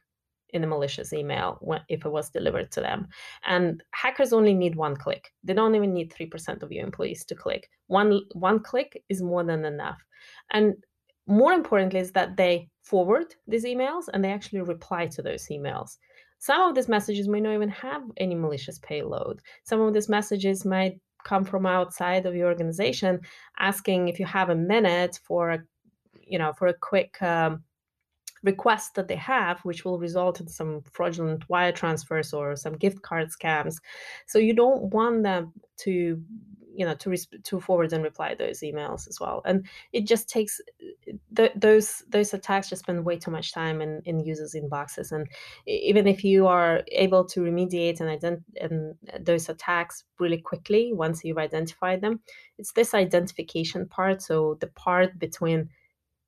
in 0.51 0.63
a 0.63 0.67
malicious 0.67 1.13
email 1.13 1.59
if 1.89 2.05
it 2.05 2.09
was 2.09 2.29
delivered 2.29 2.71
to 2.71 2.81
them. 2.81 3.07
And 3.45 3.83
hackers 3.91 4.33
only 4.33 4.53
need 4.53 4.75
one 4.75 4.95
click. 4.95 5.33
They 5.43 5.53
don't 5.53 5.75
even 5.75 5.93
need 5.93 6.13
3% 6.13 6.63
of 6.63 6.71
your 6.71 6.85
employees 6.85 7.25
to 7.25 7.35
click. 7.35 7.69
One 7.87 8.21
one 8.33 8.59
click 8.61 9.03
is 9.09 9.21
more 9.21 9.43
than 9.43 9.65
enough. 9.65 10.01
And 10.51 10.75
more 11.27 11.51
importantly 11.51 11.99
is 11.99 12.11
that 12.13 12.37
they 12.37 12.69
forward 12.81 13.35
these 13.47 13.65
emails 13.65 14.05
and 14.13 14.23
they 14.23 14.31
actually 14.31 14.61
reply 14.61 15.07
to 15.07 15.21
those 15.21 15.47
emails. 15.47 15.97
Some 16.39 16.69
of 16.69 16.75
these 16.75 16.87
messages 16.87 17.27
may 17.27 17.41
not 17.41 17.53
even 17.53 17.69
have 17.69 18.03
any 18.17 18.35
malicious 18.35 18.79
payload. 18.79 19.41
Some 19.63 19.81
of 19.81 19.93
these 19.93 20.07
messages 20.07 20.65
might 20.65 20.99
come 21.27 21.43
from 21.43 21.65
outside 21.65 22.25
of 22.25 22.35
your 22.35 22.47
organization 22.47 23.19
asking 23.59 24.07
if 24.07 24.19
you 24.19 24.25
have 24.25 24.49
a 24.49 24.63
minute 24.73 25.19
for 25.27 25.51
a 25.51 25.59
you 26.33 26.39
know 26.39 26.53
for 26.53 26.67
a 26.67 26.79
quick 26.91 27.21
um, 27.21 27.63
request 28.43 28.95
that 28.95 29.07
they 29.07 29.15
have 29.15 29.59
which 29.61 29.83
will 29.83 29.99
result 29.99 30.39
in 30.39 30.47
some 30.47 30.81
fraudulent 30.95 31.43
wire 31.49 31.71
transfers 31.81 32.33
or 32.33 32.55
some 32.55 32.77
gift 32.83 33.01
card 33.01 33.27
scams. 33.29 33.75
So 34.27 34.37
you 34.39 34.53
don't 34.53 34.83
want 34.93 35.23
them 35.23 35.53
to 35.83 36.21
you 36.77 36.85
know 36.85 36.95
to 36.95 37.09
resp- 37.09 37.43
to 37.43 37.59
forward 37.59 37.91
and 37.91 38.03
reply 38.03 38.35
those 38.35 38.61
emails 38.61 39.07
as 39.07 39.19
well. 39.19 39.41
And 39.45 39.67
it 39.91 40.05
just 40.05 40.29
takes 40.29 40.61
th- 41.35 41.51
those 41.55 42.03
those 42.09 42.33
attacks 42.33 42.69
just 42.69 42.83
spend 42.83 43.03
way 43.03 43.17
too 43.17 43.31
much 43.31 43.51
time 43.51 43.81
in 43.81 44.01
in 44.05 44.19
users 44.19 44.55
inboxes. 44.55 45.11
And 45.11 45.27
even 45.65 46.07
if 46.07 46.23
you 46.23 46.47
are 46.47 46.83
able 46.91 47.25
to 47.25 47.41
remediate 47.41 47.99
and 47.99 48.09
ident- 48.09 48.61
and 48.61 48.95
those 49.25 49.49
attacks 49.49 50.03
really 50.19 50.37
quickly 50.37 50.93
once 50.93 51.23
you've 51.23 51.37
identified 51.37 52.01
them 52.01 52.21
it's 52.57 52.71
this 52.73 52.93
identification 52.93 53.87
part. 53.87 54.21
So 54.21 54.57
the 54.59 54.67
part 54.67 55.17
between 55.19 55.69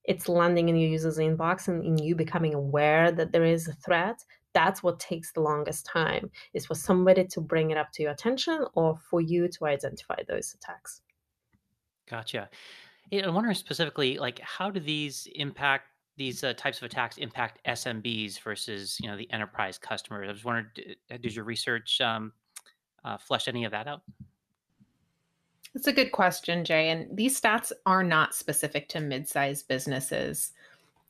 it's 0.06 0.28
landing 0.28 0.70
in 0.70 0.76
your 0.76 0.90
user's 0.90 1.20
inbox 1.20 1.68
and 1.68 1.86
in 1.86 1.98
you 1.98 2.16
becoming 2.16 2.54
aware 2.54 3.12
that 3.12 3.32
there 3.32 3.46
is 3.46 3.68
a 3.68 3.74
threat 3.74 4.18
that's 4.54 4.82
what 4.82 5.00
takes 5.00 5.32
the 5.32 5.42
longest 5.42 5.86
time 5.86 6.30
is 6.54 6.66
for 6.66 6.76
somebody 6.76 7.26
to 7.26 7.42
bring 7.42 7.72
it 7.72 7.78
up 7.78 7.92
to 7.92 8.04
your 8.04 8.12
attention 8.12 8.66
or 8.74 8.98
for 9.10 9.22
you 9.22 9.48
to 9.48 9.66
identify 9.66 10.16
those 10.28 10.54
attacks 10.54 11.02
gotcha 12.10 12.50
i'm 13.12 13.34
wondering 13.34 13.56
specifically 13.56 14.18
like 14.18 14.40
how 14.40 14.70
do 14.70 14.80
these 14.80 15.28
impact 15.36 15.86
these 16.18 16.44
uh, 16.44 16.54
types 16.54 16.78
of 16.78 16.84
attacks 16.84 17.18
impact 17.18 17.60
smbs 17.68 18.40
versus 18.40 18.98
you 19.02 19.08
know 19.08 19.18
the 19.18 19.32
enterprise 19.32 19.78
customers 19.78 20.28
i 20.28 20.32
was 20.32 20.44
wondering 20.44 20.68
did 21.22 21.36
your 21.36 21.46
research 21.46 22.02
um, 22.02 22.32
uh, 23.06 23.18
flesh 23.18 23.48
any 23.48 23.66
of 23.66 23.72
that 23.72 23.88
out 23.88 24.02
that's 25.74 25.88
a 25.88 25.94
good 25.94 26.12
question, 26.12 26.66
Jay. 26.66 26.90
And 26.90 27.16
these 27.16 27.40
stats 27.40 27.72
are 27.86 28.04
not 28.04 28.34
specific 28.34 28.90
to 28.90 29.00
mid 29.00 29.28
sized 29.28 29.68
businesses. 29.68 30.52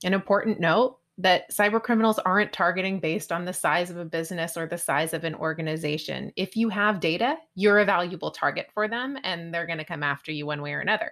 An 0.04 0.14
important 0.14 0.60
note 0.60 0.99
that 1.20 1.52
cyber 1.52 1.84
criminals 1.84 2.18
aren't 2.20 2.54
targeting 2.54 2.98
based 2.98 3.30
on 3.30 3.44
the 3.44 3.52
size 3.52 3.90
of 3.90 3.98
a 3.98 4.06
business 4.06 4.56
or 4.56 4.66
the 4.66 4.78
size 4.78 5.14
of 5.14 5.26
an 5.26 5.36
organization. 5.36 6.32
If 6.38 6.56
you 6.56 6.70
have 6.70 7.02
data, 7.02 7.36
you're 7.56 7.80
a 7.80 7.86
valuable 7.86 8.32
target 8.32 8.68
for 8.74 8.88
them 8.88 9.18
and 9.26 9.54
they're 9.54 9.66
going 9.66 9.80
to 9.80 9.84
come 9.84 10.02
after 10.02 10.32
you 10.32 10.46
one 10.46 10.62
way 10.62 10.74
or 10.74 10.80
another. 10.80 11.12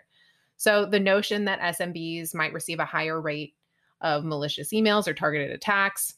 So 0.55 0.85
the 0.85 0.99
notion 0.99 1.43
that 1.45 1.59
SMBs 1.77 2.33
might 2.33 2.53
receive 2.53 2.79
a 2.79 2.85
higher 2.85 3.19
rate 3.19 3.53
of 3.99 4.23
malicious 4.23 4.69
emails 4.69 5.07
or 5.07 5.13
targeted 5.13 5.51
attacks, 5.51 6.15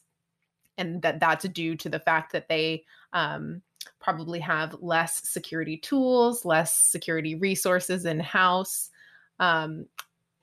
and 0.78 1.02
that 1.02 1.18
that's 1.18 1.48
due 1.48 1.76
to 1.76 1.88
the 1.88 1.98
fact 1.98 2.32
that 2.32 2.48
they 2.48 2.84
um, 3.12 3.60
probably 4.00 4.38
have 4.38 4.76
less 4.80 5.28
security 5.28 5.76
tools, 5.76 6.44
less 6.44 6.78
security 6.78 7.34
resources 7.34 8.06
in 8.06 8.20
house. 8.20 8.90
Um, 9.40 9.86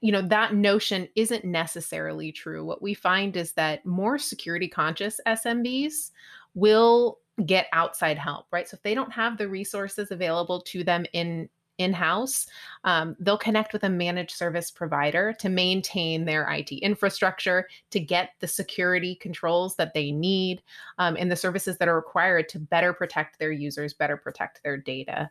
you 0.02 0.12
know, 0.12 0.22
that 0.22 0.54
notion 0.54 1.08
isn't 1.16 1.44
necessarily 1.44 2.32
true. 2.32 2.64
What 2.64 2.82
we 2.82 2.94
find 2.94 3.36
is 3.36 3.54
that 3.54 3.86
more 3.86 4.18
security 4.18 4.68
conscious 4.68 5.20
SMBs 5.26 6.12
will 6.54 7.20
get 7.46 7.68
outside 7.72 8.18
help, 8.18 8.48
right? 8.52 8.68
So 8.68 8.76
if 8.76 8.84
they 8.84 8.96
don't 8.96 9.12
have 9.12 9.38
the 9.38 9.48
resources 9.48 10.12
available 10.12 10.62
to 10.62 10.84
them 10.84 11.06
in 11.14 11.50
in 11.78 11.94
house, 11.94 12.48
um, 12.86 13.16
they'll 13.20 13.38
connect 13.38 13.72
with 13.72 13.84
a 13.84 13.90
managed 13.90 14.32
service 14.32 14.72
provider 14.72 15.32
to 15.34 15.48
maintain 15.48 16.26
their 16.26 16.50
IT 16.50 16.72
infrastructure, 16.72 17.68
to 17.92 18.00
get 18.00 18.32
the 18.40 18.48
security 18.48 19.14
controls 19.14 19.76
that 19.76 19.94
they 19.94 20.12
need, 20.12 20.64
um, 20.98 21.16
and 21.20 21.32
the 21.32 21.36
services 21.36 21.78
that 21.78 21.88
are 21.88 21.96
required 21.96 22.50
to 22.50 22.58
better 22.58 22.94
protect 22.94 23.38
their 23.38 23.52
users, 23.52 23.94
better 23.94 24.18
protect 24.18 24.64
their 24.64 24.76
data. 24.76 25.30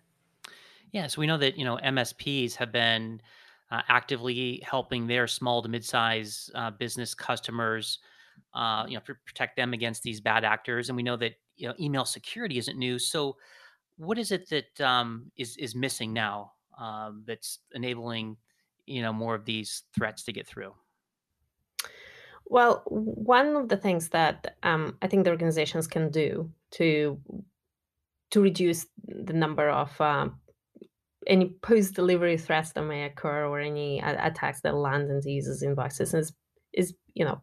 Yeah, 0.93 1.09
so 1.09 1.21
we 1.21 1.27
know 1.27 1.37
that 1.39 1.59
you 1.59 1.65
know 1.65 1.79
MSPs 1.83 2.55
have 2.55 2.71
been 2.71 3.21
uh, 3.71 3.83
actively 3.89 4.63
helping 4.65 5.07
their 5.07 5.27
small 5.27 5.63
to 5.63 5.69
mid-size 5.69 6.51
uh, 6.55 6.71
business 6.71 7.15
customers, 7.15 7.99
uh, 8.55 8.85
you 8.89 8.95
know, 8.95 9.01
pr- 9.01 9.13
protect 9.25 9.57
them 9.57 9.73
against 9.73 10.03
these 10.03 10.21
bad 10.21 10.45
actors. 10.45 10.89
And 10.89 10.97
we 10.97 11.03
know 11.03 11.17
that 11.17 11.35
you 11.57 11.69
know 11.69 11.75
email 11.81 12.05
security 12.05 12.59
isn't 12.59 12.79
new. 12.79 12.99
So, 12.99 13.37
what 13.97 14.19
is 14.19 14.31
it 14.31 14.49
that 14.51 14.81
um, 14.81 15.31
is 15.37 15.57
is 15.57 15.75
missing 15.75 16.13
now 16.13 16.53
um, 16.79 17.25
that's 17.27 17.61
enabling 17.75 18.37
you 18.87 19.03
know 19.03 19.13
more 19.13 19.35
of 19.35 19.45
these 19.45 19.83
threats 19.95 20.23
to 20.25 20.33
get 20.33 20.47
through? 20.47 20.73
Well, 22.49 22.83
one 22.87 23.57
of 23.57 23.69
the 23.69 23.77
things 23.77 24.11
that 24.11 24.57
um, 24.63 24.97
I 25.03 25.09
think 25.09 25.25
the 25.25 25.31
organizations 25.31 25.87
can 25.87 26.11
do 26.11 26.51
to 26.73 27.21
to 28.31 28.41
reduce 28.41 28.87
the 29.07 29.33
number 29.33 29.69
of 29.69 30.01
any 31.27 31.55
post-delivery 31.63 32.39
threats 32.39 32.73
that 32.73 32.83
may 32.83 33.05
occur 33.05 33.47
or 33.47 33.61
any 33.61 34.01
attacks 34.01 34.61
that 34.63 34.75
land 34.75 35.11
into 35.11 35.31
users' 35.31 35.63
inboxes 35.63 36.15
is, 36.15 36.33
is 36.73 36.95
you 37.15 37.25
know 37.25 37.43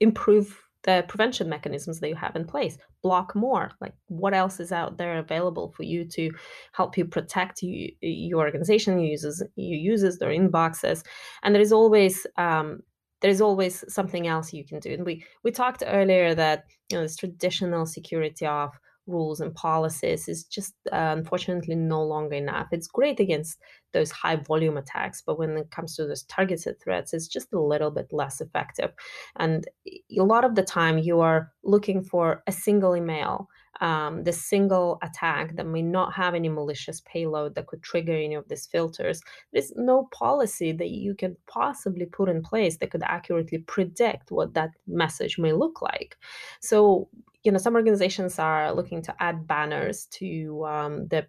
improve 0.00 0.60
the 0.84 1.04
prevention 1.08 1.48
mechanisms 1.48 1.98
that 2.00 2.08
you 2.08 2.14
have 2.14 2.36
in 2.36 2.44
place. 2.44 2.76
Block 3.02 3.34
more. 3.34 3.70
Like 3.80 3.94
what 4.08 4.34
else 4.34 4.60
is 4.60 4.70
out 4.70 4.98
there 4.98 5.18
available 5.18 5.72
for 5.76 5.82
you 5.82 6.04
to 6.08 6.30
help 6.72 6.96
you 6.96 7.06
protect 7.06 7.62
you, 7.62 7.90
your 8.00 8.40
organization 8.40 8.98
your 8.98 9.08
users 9.08 9.42
your 9.56 9.78
users 9.78 10.18
their 10.18 10.30
inboxes? 10.30 11.02
And 11.42 11.54
there 11.54 11.62
is 11.62 11.72
always 11.72 12.26
um, 12.36 12.80
there 13.22 13.30
is 13.30 13.40
always 13.40 13.84
something 13.92 14.26
else 14.26 14.52
you 14.52 14.64
can 14.64 14.78
do. 14.80 14.92
And 14.92 15.06
we 15.06 15.24
we 15.42 15.50
talked 15.50 15.82
earlier 15.86 16.34
that 16.34 16.64
you 16.90 16.98
know 16.98 17.02
this 17.02 17.16
traditional 17.16 17.86
security 17.86 18.46
of 18.46 18.70
rules 19.06 19.40
and 19.40 19.54
policies 19.54 20.28
is 20.28 20.44
just 20.44 20.74
uh, 20.92 21.14
unfortunately 21.16 21.74
no 21.74 22.02
longer 22.02 22.34
enough. 22.34 22.68
It's 22.72 22.86
great 22.86 23.20
against 23.20 23.58
those 23.92 24.10
high 24.10 24.36
volume 24.36 24.76
attacks, 24.76 25.22
but 25.24 25.38
when 25.38 25.56
it 25.56 25.70
comes 25.70 25.96
to 25.96 26.06
those 26.06 26.24
targeted 26.24 26.80
threats, 26.80 27.12
it's 27.12 27.28
just 27.28 27.52
a 27.52 27.60
little 27.60 27.90
bit 27.90 28.08
less 28.12 28.40
effective. 28.40 28.92
And 29.36 29.66
a 29.86 30.22
lot 30.22 30.44
of 30.44 30.54
the 30.54 30.62
time, 30.62 30.98
you 30.98 31.20
are 31.20 31.52
looking 31.62 32.02
for 32.02 32.42
a 32.46 32.52
single 32.52 32.96
email. 32.96 33.48
Um, 33.80 34.22
the 34.22 34.32
single 34.32 35.00
attack 35.02 35.56
that 35.56 35.66
may 35.66 35.82
not 35.82 36.12
have 36.14 36.34
any 36.34 36.48
malicious 36.48 37.00
payload 37.00 37.56
that 37.56 37.66
could 37.66 37.82
trigger 37.82 38.12
any 38.12 38.36
of 38.36 38.48
these 38.48 38.66
filters. 38.66 39.20
There's 39.52 39.72
no 39.74 40.08
policy 40.12 40.70
that 40.70 40.90
you 40.90 41.16
can 41.16 41.36
possibly 41.48 42.06
put 42.06 42.28
in 42.28 42.40
place 42.40 42.76
that 42.76 42.92
could 42.92 43.02
accurately 43.02 43.58
predict 43.58 44.30
what 44.30 44.54
that 44.54 44.70
message 44.86 45.38
may 45.38 45.52
look 45.52 45.82
like. 45.82 46.16
So 46.60 47.08
you 47.44 47.52
know 47.52 47.58
some 47.58 47.74
organizations 47.74 48.38
are 48.38 48.72
looking 48.72 49.02
to 49.02 49.14
add 49.20 49.46
banners 49.46 50.06
to 50.06 50.64
um, 50.66 51.08
the 51.08 51.26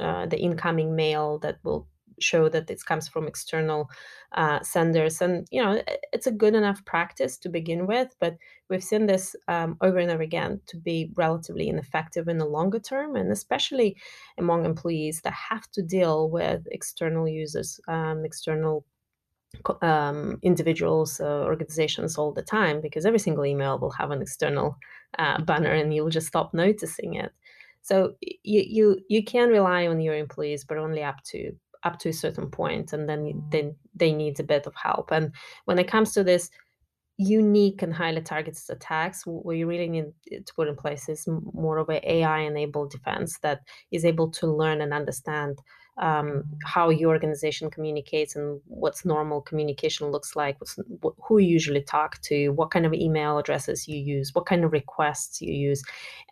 uh, 0.00 0.26
the 0.26 0.38
incoming 0.38 0.96
mail 0.96 1.38
that 1.40 1.58
will 1.62 1.86
show 2.20 2.48
that 2.48 2.70
it 2.70 2.84
comes 2.84 3.08
from 3.08 3.26
external 3.26 3.90
uh, 4.32 4.60
senders. 4.62 5.20
And 5.20 5.46
you 5.50 5.62
know 5.62 5.82
it's 6.12 6.26
a 6.26 6.32
good 6.32 6.54
enough 6.54 6.84
practice 6.84 7.36
to 7.38 7.48
begin 7.48 7.86
with 7.86 8.14
but 8.20 8.36
we've 8.70 8.84
seen 8.84 9.06
this 9.06 9.36
um, 9.48 9.76
over 9.80 9.98
and 9.98 10.10
over 10.10 10.22
again 10.22 10.60
to 10.68 10.76
be 10.76 11.10
relatively 11.16 11.68
ineffective 11.68 12.28
in 12.28 12.38
the 12.38 12.46
longer 12.46 12.78
term 12.78 13.16
and 13.16 13.30
especially 13.30 13.96
among 14.38 14.64
employees 14.64 15.20
that 15.22 15.32
have 15.32 15.70
to 15.72 15.82
deal 15.82 16.30
with 16.30 16.62
external 16.70 17.28
users 17.28 17.80
um, 17.88 18.24
external 18.24 18.84
um, 19.80 20.38
individuals, 20.42 21.20
uh, 21.20 21.44
organizations 21.44 22.16
all 22.16 22.32
the 22.32 22.42
time 22.42 22.80
because 22.80 23.06
every 23.06 23.18
single 23.18 23.46
email 23.46 23.78
will 23.78 23.90
have 23.90 24.10
an 24.10 24.22
external 24.22 24.76
uh, 25.18 25.40
banner 25.42 25.72
and 25.72 25.94
you'll 25.94 26.10
just 26.10 26.26
stop 26.26 26.54
noticing 26.54 27.14
it. 27.14 27.32
So 27.82 28.14
you, 28.20 28.62
you 28.66 28.98
you 29.08 29.24
can 29.24 29.48
rely 29.48 29.86
on 29.88 30.00
your 30.00 30.14
employees, 30.14 30.64
but 30.64 30.78
only 30.78 31.02
up 31.02 31.22
to 31.30 31.52
up 31.82 31.98
to 31.98 32.10
a 32.10 32.12
certain 32.12 32.48
point, 32.48 32.92
and 32.92 33.08
then 33.08 33.42
then 33.50 33.74
they 33.94 34.12
need 34.12 34.38
a 34.38 34.44
bit 34.44 34.66
of 34.66 34.74
help. 34.76 35.10
And 35.10 35.34
when 35.64 35.78
it 35.78 35.88
comes 35.88 36.12
to 36.12 36.22
this 36.22 36.48
unique 37.18 37.82
and 37.82 37.92
highly 37.92 38.20
targeted 38.20 38.62
attacks, 38.70 39.26
what 39.26 39.56
you 39.56 39.66
really 39.66 39.88
need 39.88 40.12
to 40.30 40.54
put 40.54 40.68
in 40.68 40.76
place 40.76 41.08
is 41.08 41.26
more 41.28 41.78
of 41.78 41.88
an 41.88 42.00
AI 42.04 42.40
enabled 42.40 42.90
defense 42.90 43.38
that 43.42 43.60
is 43.90 44.04
able 44.04 44.30
to 44.30 44.46
learn 44.46 44.80
and 44.80 44.94
understand 44.94 45.58
um, 45.98 46.44
how 46.64 46.88
your 46.88 47.10
organization 47.10 47.70
communicates 47.70 48.34
and 48.34 48.60
what's 48.66 49.04
normal 49.04 49.42
communication 49.42 50.08
looks 50.08 50.34
like, 50.34 50.56
who 51.20 51.38
you 51.38 51.48
usually 51.48 51.82
talk 51.82 52.20
to, 52.22 52.48
what 52.50 52.70
kind 52.70 52.86
of 52.86 52.94
email 52.94 53.36
addresses 53.38 53.86
you 53.86 53.98
use, 53.98 54.34
what 54.34 54.46
kind 54.46 54.64
of 54.64 54.72
requests 54.72 55.42
you 55.42 55.52
use. 55.52 55.82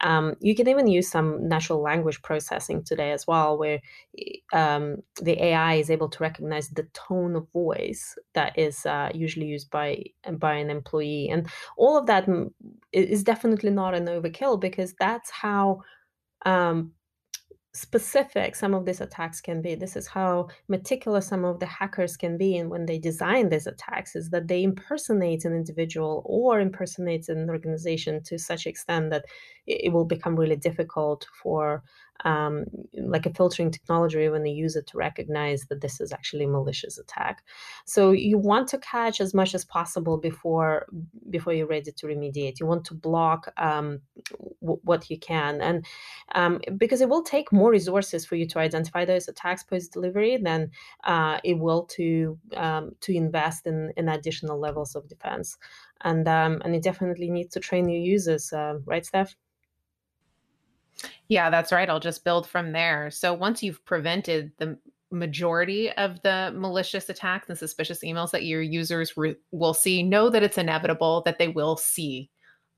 Um, 0.01 0.35
you 0.40 0.55
can 0.55 0.66
even 0.66 0.87
use 0.87 1.11
some 1.11 1.46
natural 1.46 1.83
language 1.83 2.23
processing 2.23 2.83
today 2.83 3.12
as 3.12 3.27
well, 3.27 3.59
where 3.59 3.81
um, 4.55 5.03
the 5.20 5.42
AI 5.42 5.75
is 5.75 5.90
able 5.90 6.09
to 6.09 6.23
recognize 6.23 6.70
the 6.70 6.88
tone 6.94 7.37
of 7.37 7.46
voice 7.53 8.16
that 8.33 8.59
is 8.59 8.87
uh, 8.87 9.11
usually 9.14 9.46
used 9.46 9.70
by 9.70 10.03
by 10.33 10.55
an 10.55 10.70
employee, 10.70 11.29
and 11.29 11.49
all 11.77 11.99
of 11.99 12.07
that 12.07 12.27
is 12.92 13.23
definitely 13.23 13.70
not 13.70 13.94
an 13.94 14.07
overkill 14.07 14.59
because 14.59 14.94
that's 14.99 15.31
how 15.31 15.83
um, 16.46 16.92
specific 17.72 18.56
some 18.56 18.74
of 18.74 18.85
these 18.85 19.00
attacks 19.00 19.40
can 19.40 19.62
be. 19.62 19.74
This 19.74 19.96
is 19.96 20.09
how 20.09 20.48
meticulous 20.68 21.26
some 21.26 21.44
of 21.44 21.61
the 21.61 21.66
hackers 21.66 22.16
can 22.16 22.37
be 22.37 22.56
and 22.56 22.68
when 22.68 22.87
they 22.87 22.98
design 22.98 23.48
these 23.48 23.66
attacks 23.66 24.16
is 24.16 24.30
that 24.30 24.48
they 24.48 24.62
impersonate 24.62 25.44
an 25.44 25.54
individual 25.54 26.22
or 26.26 26.61
impersonate 26.61 27.28
an 27.28 27.48
organization 27.48 28.22
to 28.24 28.38
such 28.38 28.66
extent 28.66 29.11
that 29.11 29.24
it 29.66 29.92
will 29.92 30.04
become 30.04 30.35
really 30.35 30.56
difficult 30.56 31.26
for 31.42 31.83
um, 32.24 32.64
like 32.94 33.26
a 33.26 33.35
filtering 33.35 33.70
technology 33.70 34.28
when 34.28 34.42
they 34.42 34.50
use 34.50 34.76
it 34.76 34.87
to 34.88 34.98
recognize 34.98 35.64
that 35.66 35.80
this 35.80 36.00
is 36.00 36.12
actually 36.12 36.44
a 36.44 36.48
malicious 36.48 36.98
attack. 36.98 37.42
So 37.87 38.11
you 38.12 38.38
want 38.38 38.68
to 38.68 38.78
catch 38.78 39.20
as 39.20 39.35
much 39.35 39.54
as 39.54 39.64
possible 39.64 40.18
before 40.18 40.87
before 41.30 41.52
you're 41.52 41.66
ready 41.66 41.92
to 41.92 42.06
remediate. 42.06 42.61
You 42.61 42.66
want 42.66 42.85
to 42.87 42.94
block 42.94 43.52
um, 43.56 44.00
w- 44.61 44.80
what 44.85 45.11
you 45.11 45.18
can, 45.18 45.61
and 45.61 45.85
um, 46.35 46.61
because 46.76 47.00
it 47.00 47.09
will 47.09 47.22
take 47.22 47.52
more 47.52 47.70
resources 47.70 48.24
for 48.26 48.37
you 48.37 48.46
to 48.48 48.59
identify 48.59 49.04
those 49.04 49.28
attacks 49.28 49.62
post 49.62 49.92
delivery 49.92 50.37
than 50.37 50.70
uh, 51.04 51.38
it 51.44 51.59
will 51.59 51.85
to 51.85 52.38
um, 52.56 52.92
to 53.00 53.14
invest 53.14 53.66
in 53.66 53.92
in 53.96 54.09
additional 54.09 54.59
levels 54.59 54.94
of 54.94 55.09
defense. 55.09 55.56
And 56.02 56.26
um, 56.28 56.62
and 56.64 56.74
it 56.74 56.83
definitely 56.83 57.30
needs 57.30 57.52
to 57.54 57.61
train 57.61 57.88
your 57.88 58.00
users, 58.00 58.52
uh, 58.52 58.78
right, 58.87 59.04
Steph? 59.04 59.37
Yeah, 61.29 61.50
that's 61.50 61.72
right. 61.72 61.88
I'll 61.88 62.00
just 62.00 62.24
build 62.24 62.46
from 62.46 62.72
there. 62.72 63.11
So 63.11 63.33
once 63.33 63.62
you've 63.62 63.85
prevented 63.85 64.53
the 64.59 64.79
majority 65.11 65.90
of 65.92 66.22
the 66.22 66.53
malicious 66.55 67.09
attacks 67.09 67.48
and 67.48 67.59
suspicious 67.59 68.05
emails 68.05 68.31
that 68.31 68.44
your 68.44 68.62
users 68.62 69.16
re- 69.16 69.37
will 69.50 69.74
see, 69.74 70.03
know 70.03 70.31
that 70.31 70.42
it's 70.42 70.59
inevitable 70.59 71.22
that 71.24 71.38
they 71.38 71.48
will 71.48 71.76
see 71.76 72.31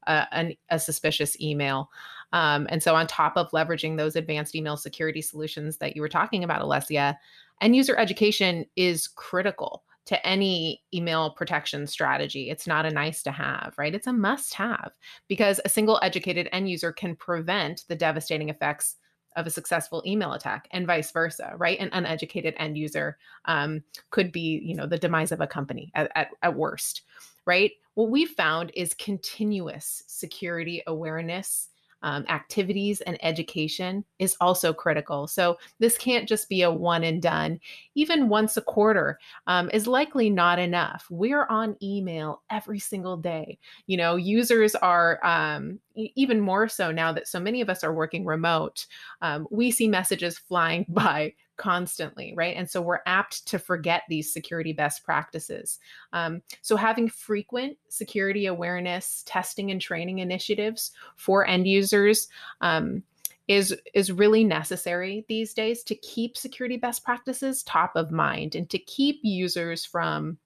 an, 0.07 0.55
a 0.71 0.79
suspicious 0.79 1.41
email. 1.41 1.91
Um, 2.33 2.67
and 2.71 2.83
so, 2.83 2.95
on 2.95 3.07
top 3.07 3.37
of 3.37 3.51
leveraging 3.51 3.97
those 3.97 4.17
advanced 4.17 4.55
email 4.55 4.77
security 4.77 5.21
solutions 5.21 5.77
that 5.79 5.95
you 5.95 6.03
were 6.03 6.09
talking 6.09 6.43
about, 6.43 6.63
Olesia, 6.63 7.17
end 7.61 7.77
user 7.77 7.97
education 7.97 8.65
is 8.75 9.07
critical 9.07 9.85
to 10.07 10.27
any 10.27 10.83
email 10.93 11.31
protection 11.31 11.87
strategy. 11.87 12.51
It's 12.51 12.67
not 12.67 12.87
a 12.87 12.91
nice 12.91 13.23
to 13.23 13.31
have, 13.31 13.75
right? 13.79 13.95
It's 13.95 14.07
a 14.07 14.13
must 14.13 14.55
have 14.55 14.93
because 15.29 15.61
a 15.65 15.69
single 15.69 15.99
educated 16.03 16.49
end 16.53 16.69
user 16.69 16.93
can 16.93 17.17
prevent 17.17 17.85
the 17.89 17.95
devastating 17.95 18.49
effects 18.49 18.97
of 19.37 19.47
a 19.47 19.51
successful 19.51 20.03
email 20.07 20.33
attack 20.33 20.69
and 20.73 20.87
vice 20.87 21.11
versa, 21.11 21.55
right? 21.57 21.79
An 21.79 21.89
uneducated 21.93 22.55
end 22.59 22.77
user 22.77 23.17
um, 23.47 23.83
could 24.11 24.33
be, 24.33 24.61
you 24.63 24.75
know, 24.75 24.87
the 24.87 24.99
demise 24.99 25.33
of 25.33 25.41
a 25.41 25.47
company 25.47 25.91
at, 25.95 26.11
at, 26.15 26.29
at 26.43 26.55
worst, 26.55 27.03
right? 27.47 27.73
What 27.95 28.11
we've 28.11 28.31
found 28.31 28.73
is 28.75 28.95
continuous 28.95 30.03
security 30.07 30.83
awareness 30.87 31.69
um, 32.03 32.25
activities 32.29 33.01
and 33.03 33.19
education 33.25 34.05
is 34.19 34.37
also 34.41 34.73
critical. 34.73 35.27
So 35.27 35.59
this 35.79 35.97
can't 35.99 36.29
just 36.29 36.49
be 36.49 36.63
a 36.63 36.71
one 36.71 37.05
and 37.05 37.23
done. 37.23 37.61
Even 37.95 38.29
once 38.29 38.57
a 38.57 38.63
quarter 38.63 39.19
um, 39.47 39.71
is 39.73 39.87
likely 39.87 40.31
not 40.31 40.59
enough. 40.59 41.07
We're 41.11 41.47
on 41.47 41.77
email 41.83 42.43
every 42.51 42.79
single 42.79 43.17
day. 43.17 43.59
You 43.87 43.97
know, 43.97 44.17
users 44.17 44.75
are 44.75 45.25
um, 45.25 45.79
even 45.95 46.41
more 46.41 46.69
so 46.69 46.91
now 46.91 47.13
that 47.13 47.29
so 47.29 47.39
many 47.39 47.61
of 47.61 47.71
us 47.71 47.85
are 47.85 47.95
working 47.95 48.25
remote. 48.25 48.87
Um, 49.21 49.47
we 49.51 49.71
see 49.71 49.89
messages 49.89 50.39
flying 50.39 50.87
by 50.89 51.35
constantly, 51.57 52.33
right? 52.37 52.57
And 52.57 52.69
so 52.69 52.81
we're 52.81 53.01
apt 53.07 53.47
to 53.49 53.59
forget 53.59 54.03
these 54.09 54.33
security 54.33 54.73
best 54.73 55.05
practices. 55.05 55.79
Um, 56.13 56.43
so 56.63 56.77
having 56.77 57.09
frequent 57.09 57.77
security 57.89 58.47
awareness 58.47 59.23
testing 59.27 59.71
and 59.71 59.81
training 59.81 60.19
initiatives 60.19 60.93
for 61.17 61.47
end 61.47 61.67
users. 61.67 62.29
Um, 62.61 63.03
is 63.49 63.77
is 63.93 64.13
really 64.13 64.45
necessary 64.45 65.25
these 65.29 65.53
days 65.53 65.83
to 65.83 65.97
keep 65.97 66.37
security 66.37 66.77
best 66.77 67.05
practices 67.05 67.65
top 67.65 67.97
of 67.97 68.13
mind 68.13 68.55
and 68.55 68.71
to 68.71 68.79
keep 68.79 69.19
users 69.23 69.85
from 69.85 70.39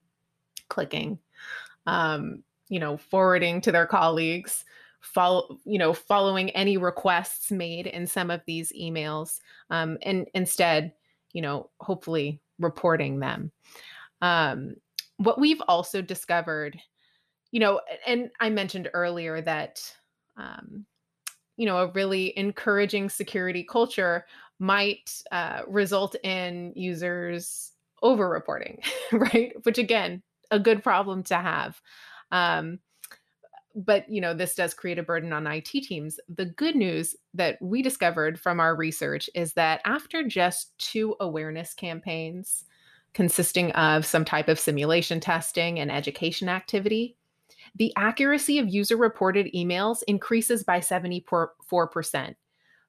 clicking 0.67 1.19
um, 1.85 2.43
you 2.69 2.79
know 2.79 2.97
forwarding 2.97 3.61
to 3.61 3.71
their 3.71 3.85
colleagues 3.85 4.65
follow 5.01 5.57
you 5.65 5.77
know 5.77 5.93
following 5.93 6.49
any 6.51 6.77
requests 6.77 7.51
made 7.51 7.87
in 7.87 8.05
some 8.05 8.29
of 8.29 8.41
these 8.45 8.71
emails 8.79 9.39
um, 9.69 9.97
and 10.01 10.27
instead 10.33 10.93
you 11.33 11.41
know 11.41 11.69
hopefully 11.79 12.41
reporting 12.59 13.19
them. 13.19 13.51
Um, 14.21 14.75
what 15.17 15.39
we've 15.39 15.61
also 15.67 16.01
discovered 16.01 16.77
you 17.51 17.59
know 17.59 17.81
and 18.05 18.29
i 18.39 18.49
mentioned 18.49 18.89
earlier 18.93 19.41
that 19.41 19.79
um, 20.37 20.85
you 21.55 21.65
know 21.65 21.77
a 21.79 21.91
really 21.91 22.37
encouraging 22.37 23.09
security 23.09 23.63
culture 23.63 24.25
might 24.59 25.21
uh, 25.31 25.61
result 25.67 26.15
in 26.23 26.73
users 26.75 27.71
over 28.01 28.29
reporting 28.29 28.79
right? 29.11 29.53
Which 29.63 29.77
again 29.77 30.23
a 30.51 30.59
good 30.59 30.83
problem 30.83 31.23
to 31.23 31.35
have. 31.35 31.79
Um, 32.31 32.79
but 33.77 34.09
you 34.09 34.19
know 34.19 34.33
this 34.33 34.55
does 34.55 34.73
create 34.73 34.97
a 34.97 35.03
burden 35.03 35.31
on 35.31 35.45
IT 35.45 35.65
teams. 35.65 36.19
The 36.27 36.45
good 36.45 36.75
news 36.75 37.15
that 37.35 37.61
we 37.61 37.83
discovered 37.83 38.39
from 38.39 38.59
our 38.59 38.75
research 38.75 39.29
is 39.35 39.53
that 39.53 39.81
after 39.85 40.23
just 40.23 40.77
two 40.79 41.15
awareness 41.19 41.73
campaigns 41.75 42.65
consisting 43.13 43.71
of 43.73 44.05
some 44.05 44.25
type 44.25 44.47
of 44.47 44.59
simulation 44.59 45.19
testing 45.19 45.79
and 45.79 45.91
education 45.91 46.49
activity, 46.49 47.15
the 47.75 47.93
accuracy 47.95 48.57
of 48.57 48.67
user 48.67 48.97
reported 48.97 49.47
emails 49.53 50.01
increases 50.07 50.63
by 50.63 50.79
74%. 50.79 52.35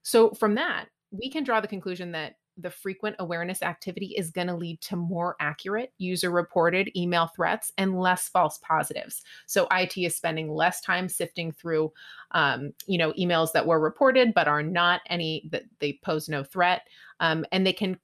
So, 0.02 0.30
from 0.30 0.54
that, 0.54 0.86
we 1.10 1.30
can 1.30 1.44
draw 1.44 1.60
the 1.60 1.68
conclusion 1.68 2.12
that 2.12 2.36
the 2.58 2.70
frequent 2.70 3.16
awareness 3.18 3.62
activity 3.62 4.14
is 4.16 4.30
going 4.30 4.48
to 4.48 4.54
lead 4.54 4.80
to 4.82 4.96
more 4.96 5.36
accurate 5.40 5.92
user 5.98 6.30
reported 6.30 6.90
email 6.96 7.28
threats 7.28 7.72
and 7.78 7.98
less 7.98 8.28
false 8.28 8.58
positives. 8.58 9.22
So 9.46 9.66
IT 9.70 9.96
is 9.96 10.16
spending 10.16 10.50
less 10.50 10.80
time 10.80 11.08
sifting 11.08 11.52
through, 11.52 11.92
um, 12.32 12.72
you 12.86 12.98
know, 12.98 13.12
emails 13.12 13.52
that 13.52 13.66
were 13.66 13.80
reported 13.80 14.34
but 14.34 14.48
are 14.48 14.62
not 14.62 15.00
any 15.08 15.48
that 15.52 15.64
they 15.78 15.98
pose 16.02 16.28
no 16.28 16.42
threat, 16.42 16.82
um, 17.20 17.44
and 17.52 17.66
they 17.66 17.72
can, 17.72 17.98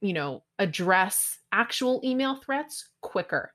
you 0.00 0.12
know, 0.12 0.44
address 0.58 1.38
actual 1.52 2.00
email 2.04 2.36
threats 2.36 2.88
quicker 3.00 3.52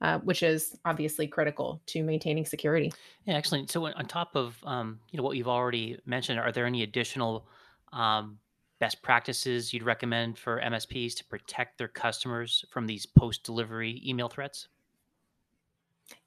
uh, 0.00 0.18
which 0.18 0.42
is 0.42 0.76
obviously 0.84 1.26
critical 1.26 1.80
to 1.86 2.02
maintaining 2.02 2.44
security. 2.44 2.92
Yeah, 3.24 3.34
excellent. 3.34 3.70
So, 3.70 3.86
on 3.86 4.04
top 4.06 4.34
of 4.34 4.58
um, 4.64 5.00
you 5.10 5.16
know 5.16 5.22
what 5.22 5.36
you've 5.36 5.48
already 5.48 5.98
mentioned, 6.04 6.38
are 6.38 6.52
there 6.52 6.66
any 6.66 6.82
additional 6.82 7.46
um, 7.92 8.38
best 8.84 9.00
practices 9.00 9.72
you'd 9.72 9.82
recommend 9.82 10.36
for 10.36 10.60
MSPs 10.60 11.14
to 11.14 11.24
protect 11.24 11.78
their 11.78 11.88
customers 11.88 12.66
from 12.70 12.86
these 12.86 13.06
post-delivery 13.06 14.02
email 14.06 14.28
threats? 14.28 14.68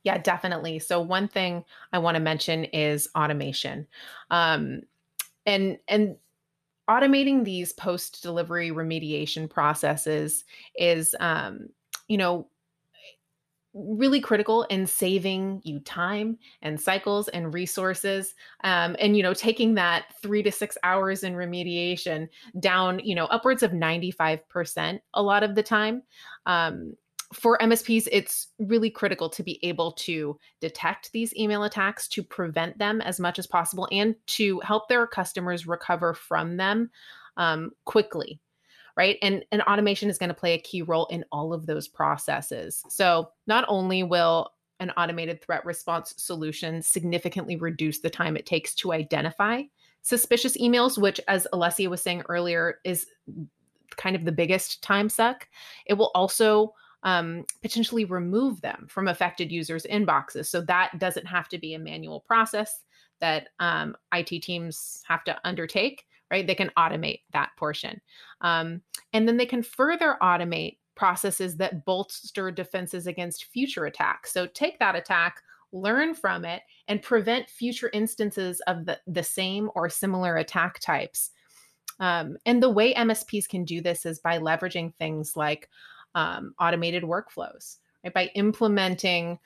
Yeah, 0.02 0.17
definitely. 0.17 0.80
So, 0.80 1.00
one 1.00 1.28
thing 1.28 1.63
I 1.93 2.00
want 2.00 2.15
to 2.15 2.20
mention 2.20 2.63
is 2.63 3.10
automation, 3.15 3.86
um, 4.32 4.82
and 5.46 5.78
and 5.88 6.15
automating 6.89 7.46
these 7.46 7.74
post-delivery 7.74 8.72
remediation 8.72 9.48
processes 9.48 10.43
is, 10.80 11.13
um, 11.20 11.67
you 12.08 12.17
know, 12.17 12.48
really 13.77 14.19
critical 14.19 14.63
in 14.63 14.85
saving 14.87 15.61
you 15.63 15.79
time 15.81 16.37
and 16.61 16.79
cycles 16.79 17.27
and 17.29 17.53
resources 17.53 18.33
um, 18.63 18.95
and 18.99 19.15
you 19.15 19.23
know 19.23 19.33
taking 19.33 19.75
that 19.75 20.05
three 20.21 20.41
to 20.41 20.51
six 20.51 20.77
hours 20.83 21.23
in 21.23 21.33
remediation 21.33 22.27
down 22.59 22.99
you 23.03 23.13
know 23.13 23.25
upwards 23.25 23.63
of 23.63 23.71
95% 23.71 24.99
a 25.13 25.21
lot 25.23 25.43
of 25.43 25.55
the 25.55 25.63
time 25.63 26.01
um, 26.45 26.93
for 27.33 27.57
msps 27.61 28.07
it's 28.11 28.47
really 28.59 28.89
critical 28.89 29.29
to 29.29 29.43
be 29.43 29.59
able 29.63 29.91
to 29.91 30.37
detect 30.61 31.11
these 31.11 31.35
email 31.35 31.63
attacks 31.63 32.07
to 32.07 32.23
prevent 32.23 32.77
them 32.77 33.01
as 33.01 33.19
much 33.19 33.37
as 33.37 33.45
possible 33.45 33.87
and 33.91 34.15
to 34.25 34.59
help 34.61 34.87
their 34.87 35.05
customers 35.05 35.67
recover 35.67 36.13
from 36.13 36.57
them 36.57 36.89
um, 37.35 37.71
quickly 37.85 38.39
right? 38.97 39.17
And, 39.21 39.45
and 39.51 39.62
automation 39.62 40.10
is 40.10 40.17
going 40.17 40.29
to 40.29 40.33
play 40.33 40.53
a 40.53 40.60
key 40.60 40.81
role 40.81 41.05
in 41.05 41.23
all 41.31 41.53
of 41.53 41.67
those 41.67 41.88
processes. 41.88 42.83
So 42.89 43.29
not 43.45 43.63
only 43.67 44.03
will 44.03 44.51
an 44.79 44.91
automated 44.97 45.41
threat 45.41 45.63
response 45.65 46.13
solution 46.17 46.81
significantly 46.81 47.55
reduce 47.55 47.99
the 47.99 48.10
time 48.10 48.36
it 48.36 48.45
takes 48.45 48.73
to 48.75 48.91
identify 48.91 49.63
suspicious 50.01 50.57
emails, 50.57 50.97
which, 50.97 51.19
as 51.27 51.47
Olesia 51.53 51.89
was 51.89 52.01
saying 52.01 52.23
earlier, 52.29 52.79
is 52.83 53.07
kind 53.97 54.15
of 54.15 54.25
the 54.25 54.31
biggest 54.31 54.81
time 54.81 55.10
suck. 55.10 55.47
It 55.86 55.93
will 55.95 56.12
also 56.15 56.73
um, 57.03 57.45
potentially 57.62 58.05
remove 58.05 58.62
them 58.62 58.88
from 58.89 59.07
affected 59.07 59.51
users' 59.51 59.86
inboxes. 59.86 60.45
So 60.47 60.62
that 60.62 60.97
doesn't 60.97 61.25
have 61.25 61.49
to 61.49 61.57
be 61.57 61.73
a 61.73 61.79
manual 61.79 62.21
process 62.21 62.83
that 63.19 63.49
um, 63.60 63.95
IT 64.13 64.43
teams 64.43 65.03
have 65.07 65.23
to 65.25 65.38
undertake 65.43 66.05
right? 66.31 66.45
They 66.45 66.55
can 66.55 66.71
automate 66.77 67.21
that 67.33 67.51
portion. 67.57 68.01
Um, 68.41 68.81
and 69.13 69.27
then 69.27 69.37
they 69.37 69.45
can 69.45 69.63
further 69.63 70.17
automate 70.21 70.77
processes 70.95 71.57
that 71.57 71.85
bolster 71.85 72.51
defenses 72.51 73.07
against 73.07 73.45
future 73.45 73.85
attacks. 73.85 74.33
So 74.33 74.47
take 74.47 74.79
that 74.79 74.95
attack, 74.95 75.41
learn 75.71 76.13
from 76.13 76.43
it, 76.43 76.63
and 76.87 77.01
prevent 77.01 77.49
future 77.49 77.89
instances 77.93 78.61
of 78.67 78.85
the, 78.85 78.99
the 79.07 79.23
same 79.23 79.69
or 79.75 79.89
similar 79.89 80.37
attack 80.37 80.79
types. 80.79 81.31
Um, 81.99 82.37
and 82.45 82.61
the 82.61 82.69
way 82.69 82.93
MSPs 82.93 83.47
can 83.47 83.63
do 83.63 83.81
this 83.81 84.05
is 84.05 84.19
by 84.19 84.39
leveraging 84.39 84.93
things 84.95 85.35
like 85.35 85.69
um, 86.15 86.53
automated 86.59 87.03
workflows, 87.03 87.77
right? 88.03 88.13
By 88.13 88.31
implementing 88.35 89.39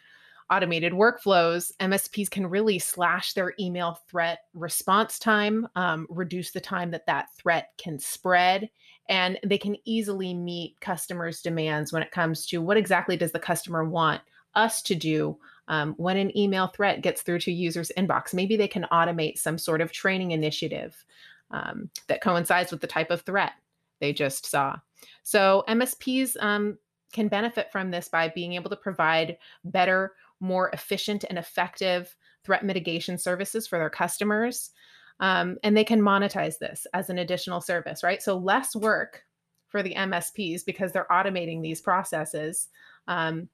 automated 0.52 0.94
workflows, 0.94 1.72
MSPs 1.80 2.30
can 2.30 2.46
really 2.46 2.78
slash 2.78 3.34
their 3.34 3.54
email 3.60 4.00
threat 4.10 4.40
response 4.54 5.18
time, 5.18 5.68
um, 5.76 6.06
reduce 6.10 6.52
the 6.52 6.60
time 6.60 6.92
that 6.92 7.06
that 7.08 7.28
threat 7.38 7.70
can 7.78 7.98
spread, 7.98 8.70
and 9.10 9.40
they 9.46 9.58
can 9.58 9.78
easily 9.86 10.34
meet 10.34 10.80
customers' 10.82 11.42
demands 11.42 11.94
when 11.94 12.04
it 12.04 12.12
comes 12.12 12.46
to 12.48 12.62
what 12.62 12.78
exactly 12.78 13.16
does 13.16 13.32
the 13.32 13.40
customer 13.40 13.86
want 13.86 14.22
us 14.54 14.82
to 14.82 14.96
do 14.96 15.38
um, 15.70 15.94
when 15.98 16.18
an 16.18 16.38
email 16.38 16.68
threat 16.68 17.02
gets 17.02 17.22
through 17.22 17.40
to 17.40 17.52
users' 17.52 17.92
inbox. 17.98 18.34
Maybe 18.34 18.58
they 18.58 18.68
can 18.68 18.86
automate 18.92 19.38
some 19.38 19.58
sort 19.58 19.80
of 19.80 19.92
training 19.92 20.32
initiative 20.32 21.04
um, 21.52 21.90
that 22.08 22.22
coincides 22.22 22.72
with 22.72 22.82
the 22.82 22.88
type 22.88 23.10
of 23.10 23.22
threat 23.22 23.54
they 24.00 24.12
just 24.12 24.46
saw. 24.46 24.76
So 25.24 25.64
MSPs 25.70 26.36
um, 26.42 26.78
can 27.14 27.28
benefit 27.28 27.72
from 27.72 27.92
this 27.92 28.10
by 28.10 28.30
being 28.30 28.54
able 28.54 28.70
to 28.70 28.76
provide 28.76 29.38
better 29.64 30.14
more 30.42 30.70
efficient 30.74 31.24
and 31.30 31.38
effective 31.38 32.16
threat 32.44 32.66
mitigation 32.66 33.18
services 33.18 33.68
for 33.68 33.78
their 33.78 33.90
customers. 33.90 34.72
Um, 35.20 35.58
and 35.64 35.78
they 35.78 35.84
can 35.84 36.02
monetize 36.02 36.58
this 36.58 36.88
as 36.94 37.10
an 37.10 37.20
additional 37.20 37.62
service, 37.62 38.04
right? 38.04 38.22
So 38.22 38.36
less 38.38 38.76
work 38.76 39.24
for 39.68 39.84
the 39.84 39.94
MSPs 39.94 40.66
because 40.66 40.92
they're 40.92 41.08
automating 41.12 41.62
these 41.62 41.80
processes 41.80 42.70
um, 43.08 43.48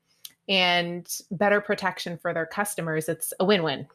and 0.47 1.07
better 1.31 1.61
protection 1.61 2.17
for 2.17 2.33
their 2.33 2.45
customers. 2.45 3.09
It's 3.09 3.33
a 3.39 3.45
win-win. 3.45 3.87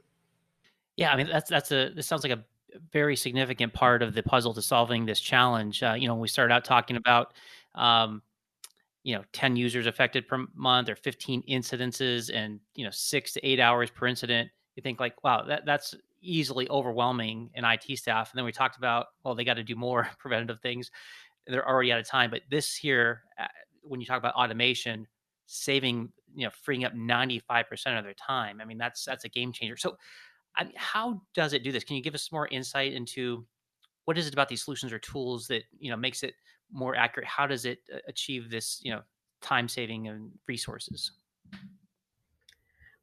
Yeah, 0.96 1.12
I 1.12 1.16
mean 1.16 1.26
that's 1.26 1.48
that's 1.48 1.72
a 1.72 1.88
this 1.88 2.07
sounds 2.07 2.22
like 2.22 2.33
a 2.33 2.44
very 2.92 3.16
significant 3.16 3.72
part 3.72 4.02
of 4.02 4.14
the 4.14 4.22
puzzle 4.22 4.52
to 4.55 4.62
solving 4.62 5.07
this 5.07 5.20
challenge. 5.20 5.83
Uh, 5.83 5.94
you 5.98 6.07
know, 6.07 6.14
we 6.14 6.28
started 6.28 6.52
out 6.52 6.64
talking 6.64 6.96
about 6.96 7.33
um, 7.74 8.22
you 9.02 9.14
know 9.14 9.22
10 9.32 9.56
users 9.56 9.86
affected 9.86 10.28
per 10.28 10.46
month 10.54 10.88
or 10.88 10.96
15 10.96 11.42
incidences 11.48 12.30
and 12.32 12.60
you 12.74 12.84
know 12.84 12.90
six 12.92 13.32
to 13.32 13.46
eight 13.46 13.60
hours 13.60 13.90
per 13.90 14.06
incident 14.06 14.50
you 14.76 14.82
think 14.82 15.00
like 15.00 15.22
wow 15.24 15.42
that 15.44 15.64
that's 15.66 15.94
easily 16.22 16.68
overwhelming 16.68 17.50
in 17.54 17.64
IT 17.64 17.98
staff. 17.98 18.30
And 18.30 18.38
then 18.38 18.44
we 18.44 18.52
talked 18.52 18.76
about 18.76 19.06
well 19.24 19.34
they 19.34 19.44
got 19.44 19.54
to 19.54 19.64
do 19.64 19.76
more 19.76 20.08
preventative 20.18 20.60
things. 20.60 20.90
They're 21.46 21.68
already 21.68 21.92
out 21.92 21.98
of 21.98 22.08
time 22.08 22.30
but 22.30 22.42
this 22.50 22.74
here 22.74 23.22
when 23.82 24.00
you 24.00 24.06
talk 24.06 24.18
about 24.18 24.34
automation 24.34 25.06
saving 25.46 26.12
you 26.34 26.46
know 26.46 26.50
freeing 26.62 26.84
up 26.84 26.94
95% 26.94 27.98
of 27.98 28.04
their 28.04 28.14
time 28.14 28.60
i 28.60 28.64
mean 28.64 28.78
that's 28.78 29.04
that's 29.04 29.24
a 29.24 29.28
game 29.28 29.52
changer. 29.52 29.76
So 29.76 29.96
I 30.56 30.64
mean, 30.64 30.74
how 30.76 31.22
does 31.34 31.52
it 31.54 31.64
do 31.64 31.72
this? 31.72 31.82
Can 31.82 31.96
you 31.96 32.02
give 32.02 32.14
us 32.14 32.30
more 32.30 32.46
insight 32.48 32.92
into 32.92 33.46
what 34.04 34.18
is 34.18 34.26
it 34.26 34.34
about 34.34 34.48
these 34.48 34.62
solutions 34.62 34.92
or 34.92 34.98
tools 34.98 35.46
that 35.48 35.62
you 35.78 35.90
know 35.90 35.96
makes 35.96 36.22
it 36.22 36.34
more 36.72 36.96
accurate 36.96 37.28
how 37.28 37.46
does 37.46 37.64
it 37.64 37.78
uh, 37.92 37.98
achieve 38.08 38.50
this 38.50 38.80
you 38.82 38.92
know 38.92 39.02
time 39.40 39.68
saving 39.68 40.08
and 40.08 40.30
resources? 40.46 41.12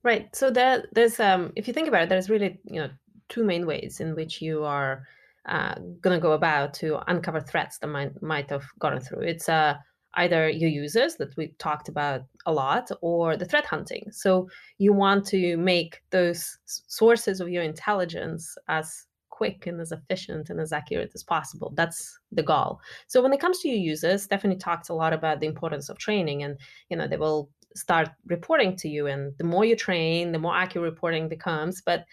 Right 0.04 0.34
so 0.36 0.50
that 0.52 0.88
there's 0.94 1.20
um 1.20 1.52
if 1.56 1.68
you 1.68 1.74
think 1.74 1.88
about 1.88 2.04
it 2.04 2.10
there's 2.10 2.30
really 2.30 2.60
you 2.66 2.82
know 2.82 2.90
two 3.28 3.44
main 3.44 3.66
ways 3.66 4.00
in 4.00 4.16
which 4.16 4.42
you 4.42 4.64
are 4.64 5.04
uh, 5.46 5.76
going 6.02 6.16
to 6.18 6.22
go 6.22 6.34
about 6.34 6.74
to 6.76 7.00
uncover 7.10 7.40
threats 7.40 7.78
that 7.80 7.88
might 7.88 8.22
might 8.22 8.50
have 8.50 8.66
gone 8.80 9.00
through. 9.00 9.22
It's 9.22 9.50
uh 9.50 9.76
either 10.16 10.50
your 10.50 10.70
users 10.70 11.16
that 11.16 11.36
we 11.38 11.54
talked 11.60 11.88
about 11.88 12.22
a 12.46 12.52
lot 12.52 12.90
or 13.02 13.38
the 13.38 13.46
threat 13.46 13.66
hunting. 13.66 14.10
So 14.12 14.50
you 14.80 14.92
want 14.92 15.26
to 15.28 15.56
make 15.58 16.02
those 16.10 16.58
sources 16.66 17.40
of 17.40 17.50
your 17.50 17.64
intelligence 17.64 18.58
as 18.68 19.06
quick 19.40 19.68
and 19.68 19.80
as 19.80 19.94
efficient 19.94 20.50
and 20.50 20.60
as 20.60 20.74
accurate 20.74 21.12
as 21.16 21.24
possible. 21.24 21.72
That's 21.76 22.20
the 22.38 22.44
goal. 22.44 22.82
So 23.08 23.22
when 23.24 23.34
it 23.34 23.40
comes 23.40 23.60
to 23.60 23.70
your 23.70 23.84
users, 23.94 24.24
Stephanie 24.24 24.58
talked 24.58 24.90
a 24.90 25.00
lot 25.04 25.14
about 25.14 25.40
the 25.40 25.48
importance 25.48 25.88
of 25.90 25.98
training, 25.98 26.44
and 26.44 26.58
you 26.90 26.98
know 26.98 27.08
they 27.08 27.22
will 27.26 27.50
start 27.76 28.10
reporting 28.36 28.76
to 28.82 28.90
you, 28.90 29.08
and 29.08 29.22
the 29.38 29.50
more 29.54 29.66
you 29.70 29.76
train, 29.76 30.34
the 30.34 30.44
more 30.46 30.56
accurate 30.64 30.92
reporting 30.94 31.30
becomes. 31.30 31.82
But 31.90 32.06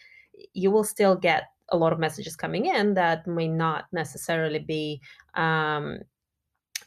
you 0.52 0.70
will 0.70 0.84
still 0.84 1.16
get 1.16 1.42
a 1.70 1.76
lot 1.76 1.92
of 1.92 1.98
messages 1.98 2.36
coming 2.36 2.66
in 2.66 2.94
that 2.94 3.26
may 3.26 3.48
not 3.48 3.86
necessarily 3.92 4.60
be 4.60 5.00
um, 5.34 5.98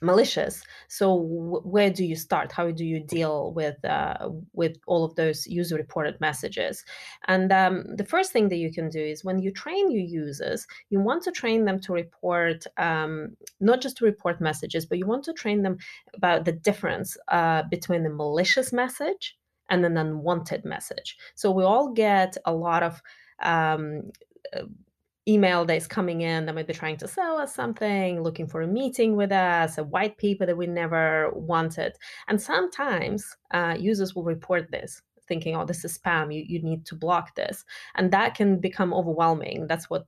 malicious. 0.01 0.63
So 0.87 1.17
w- 1.17 1.61
where 1.61 1.89
do 1.89 2.05
you 2.05 2.15
start? 2.15 2.51
How 2.51 2.71
do 2.71 2.85
you 2.85 2.99
deal 2.99 3.53
with 3.53 3.83
uh, 3.83 4.29
with 4.53 4.77
all 4.87 5.03
of 5.03 5.15
those 5.15 5.45
user 5.47 5.75
reported 5.75 6.19
messages? 6.21 6.83
And 7.27 7.51
um, 7.51 7.95
the 7.95 8.05
first 8.05 8.31
thing 8.31 8.49
that 8.49 8.57
you 8.57 8.71
can 8.71 8.89
do 8.89 9.01
is 9.01 9.23
when 9.23 9.39
you 9.39 9.51
train 9.51 9.91
your 9.91 10.05
users, 10.05 10.67
you 10.89 10.99
want 10.99 11.23
to 11.23 11.31
train 11.31 11.65
them 11.65 11.79
to 11.81 11.93
report 11.93 12.65
um, 12.77 13.35
not 13.59 13.81
just 13.81 13.97
to 13.97 14.05
report 14.05 14.39
messages, 14.39 14.85
but 14.85 14.97
you 14.97 15.05
want 15.05 15.23
to 15.25 15.33
train 15.33 15.63
them 15.63 15.77
about 16.13 16.45
the 16.45 16.53
difference 16.53 17.17
uh, 17.27 17.63
between 17.69 18.03
the 18.03 18.09
malicious 18.09 18.71
message 18.71 19.37
and 19.69 19.85
an 19.85 19.97
unwanted 19.97 20.65
message. 20.65 21.17
So 21.35 21.51
we 21.51 21.63
all 21.63 21.91
get 21.91 22.37
a 22.45 22.53
lot 22.53 22.83
of 22.83 23.01
um, 23.41 24.11
uh, 24.55 24.63
email 25.29 25.65
that 25.65 25.77
is 25.77 25.87
coming 25.87 26.21
in 26.21 26.45
that 26.45 26.55
might 26.55 26.67
be 26.67 26.73
trying 26.73 26.97
to 26.97 27.07
sell 27.07 27.37
us 27.37 27.53
something, 27.53 28.21
looking 28.21 28.47
for 28.47 28.61
a 28.61 28.67
meeting 28.67 29.15
with 29.15 29.31
us, 29.31 29.77
a 29.77 29.83
white 29.83 30.17
paper 30.17 30.45
that 30.45 30.57
we 30.57 30.67
never 30.67 31.31
wanted. 31.33 31.93
And 32.27 32.41
sometimes 32.41 33.37
uh, 33.51 33.75
users 33.77 34.15
will 34.15 34.23
report 34.23 34.71
this 34.71 35.01
thinking, 35.27 35.55
oh, 35.55 35.63
this 35.63 35.85
is 35.85 35.97
spam, 35.97 36.33
you, 36.35 36.43
you 36.47 36.61
need 36.61 36.85
to 36.87 36.95
block 36.95 37.35
this. 37.35 37.63
And 37.95 38.11
that 38.11 38.35
can 38.35 38.59
become 38.59 38.93
overwhelming. 38.93 39.67
That's 39.67 39.89
what 39.89 40.07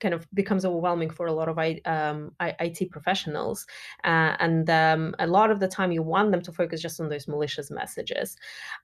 kind 0.00 0.12
of 0.12 0.26
becomes 0.34 0.64
overwhelming 0.64 1.08
for 1.08 1.26
a 1.26 1.32
lot 1.32 1.48
of 1.48 1.58
um, 1.86 2.32
IT 2.40 2.90
professionals. 2.90 3.66
Uh, 4.04 4.36
and 4.40 4.68
um, 4.68 5.14
a 5.18 5.26
lot 5.26 5.50
of 5.50 5.60
the 5.60 5.68
time, 5.68 5.92
you 5.92 6.02
want 6.02 6.32
them 6.32 6.42
to 6.42 6.52
focus 6.52 6.82
just 6.82 7.00
on 7.00 7.08
those 7.08 7.28
malicious 7.28 7.70
messages. 7.70 8.36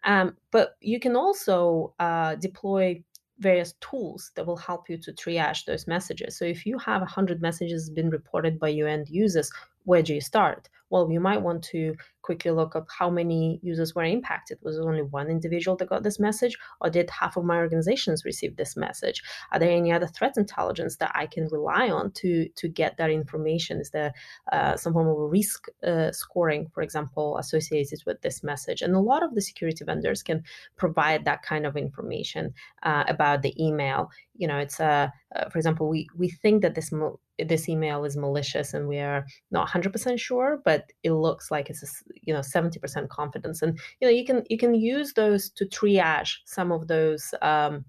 Um, 0.05 0.37
but 0.53 0.77
you 0.81 0.99
can 0.99 1.17
also 1.17 1.93
uh, 1.99 2.37
deploy 2.37 3.03
various 3.43 3.75
tools 3.81 4.31
that 4.35 4.47
will 4.47 4.57
help 4.57 4.89
you 4.89 4.97
to 4.99 5.13
triage 5.13 5.65
those 5.65 5.87
messages. 5.87 6.37
So 6.37 6.45
if 6.45 6.65
you 6.65 6.79
have 6.79 7.01
100 7.03 7.43
messages 7.43 7.91
been 7.91 8.11
reported 8.11 8.59
by 8.59 8.69
your 8.69 8.89
end 8.89 9.09
users, 9.09 9.51
where 9.85 10.03
do 10.03 10.15
you 10.15 10.21
start? 10.21 10.69
Well, 10.93 11.11
you 11.11 11.21
might 11.21 11.41
want 11.41 11.65
to 11.73 11.95
quickly 12.21 12.51
look 12.51 12.77
up 12.77 12.87
how 12.99 13.09
many 13.09 13.59
users 13.63 13.95
were 13.95 14.05
impacted. 14.05 14.59
Was 14.61 14.77
it 14.77 14.83
only 14.83 15.01
one 15.01 15.29
individual 15.29 15.75
that 15.79 15.89
got 15.89 16.03
this 16.03 16.21
message, 16.21 16.59
or 16.83 16.91
did 16.91 17.09
half 17.09 17.39
of 17.39 17.45
my 17.45 17.57
organizations 17.57 18.27
receive 18.27 18.57
this 18.57 18.77
message? 18.77 19.23
Are 19.53 19.59
there 19.59 19.71
any 19.71 19.91
other 19.91 20.07
threat 20.07 20.35
intelligence 20.37 20.97
that 20.97 21.11
I 21.15 21.27
can 21.27 21.49
rely 21.51 21.89
on 21.89 22.13
to 22.21 22.47
to 22.57 22.69
get 22.69 22.99
that 22.99 23.09
information? 23.09 23.81
Is 23.81 23.89
there 23.89 24.13
uh, 24.53 24.77
some 24.77 24.93
form 24.93 25.09
of 25.09 25.31
risk 25.31 25.67
uh, 25.83 26.13
scoring, 26.13 26.69
for 26.75 26.83
example, 26.83 27.39
associated 27.39 28.01
with 28.05 28.21
this 28.21 28.43
message? 28.43 28.83
And 28.83 28.95
a 28.95 29.01
lot 29.01 29.23
of 29.23 29.35
the 29.35 29.41
security 29.41 29.87
vendors 29.87 30.23
can 30.23 30.45
provide 30.77 31.25
that 31.25 31.43
kind 31.43 31.65
of 31.65 31.75
information 31.79 32.53
uh, 32.83 33.05
about 33.09 33.41
the 33.41 33.55
email. 33.59 34.11
You 34.37 34.47
know, 34.47 34.59
it's 34.59 34.79
a, 34.79 34.85
uh, 34.85 35.39
uh, 35.39 35.49
for 35.49 35.57
example, 35.57 35.89
we 35.89 36.07
we 36.19 36.29
think 36.29 36.61
that 36.61 36.75
this 36.75 36.93
this 37.39 37.69
email 37.69 38.05
is 38.05 38.17
malicious 38.17 38.75
and 38.75 38.87
we 38.89 38.99
are 38.99 39.27
not 39.51 39.69
100% 39.69 40.19
sure 40.19 40.61
but 40.65 40.82
it 41.03 41.13
looks 41.13 41.51
like 41.51 41.71
it's 41.71 41.83
a, 41.83 41.87
you 42.23 42.33
know 42.33 42.41
70% 42.41 43.09
confidence 43.09 43.63
and 43.63 43.79
you 44.01 44.09
know 44.09 44.13
you 44.13 44.25
can 44.25 44.43
you 44.49 44.59
can 44.59 44.75
use 44.75 45.13
those 45.13 45.51
to 45.51 45.67
triage 45.67 46.37
some 46.45 46.73
of 46.73 46.89
those 46.89 47.35
um, 47.43 47.85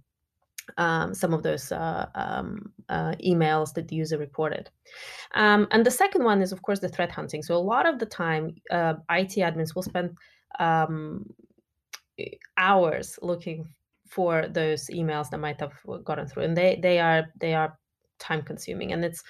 um, 0.77 1.13
some 1.13 1.33
of 1.33 1.43
those 1.43 1.71
uh, 1.71 2.07
um, 2.15 2.71
uh, 2.89 3.13
emails 3.25 3.73
that 3.73 3.87
the 3.89 3.95
user 3.95 4.17
reported. 4.17 4.69
Um, 5.35 5.67
and 5.71 5.85
the 5.85 5.91
second 5.91 6.23
one 6.23 6.41
is, 6.41 6.53
of 6.53 6.61
course, 6.61 6.79
the 6.79 6.87
threat 6.87 7.11
hunting. 7.11 7.43
So 7.43 7.55
a 7.55 7.57
lot 7.57 7.85
of 7.85 7.99
the 7.99 8.05
time, 8.05 8.55
uh, 8.71 8.93
IT 9.09 9.35
admins 9.35 9.75
will 9.75 9.83
spend 9.83 10.11
um, 10.59 11.25
hours 12.55 13.19
looking 13.21 13.67
for 14.07 14.47
those 14.47 14.87
emails 14.87 15.29
that 15.31 15.39
might 15.39 15.59
have 15.59 15.73
gotten 16.05 16.27
through, 16.27 16.43
and 16.43 16.55
they 16.55 16.79
they 16.81 16.99
are 16.99 17.25
they 17.39 17.53
are 17.53 17.77
time 18.19 18.41
consuming 18.41 18.93
and 18.93 19.03
it's 19.03 19.21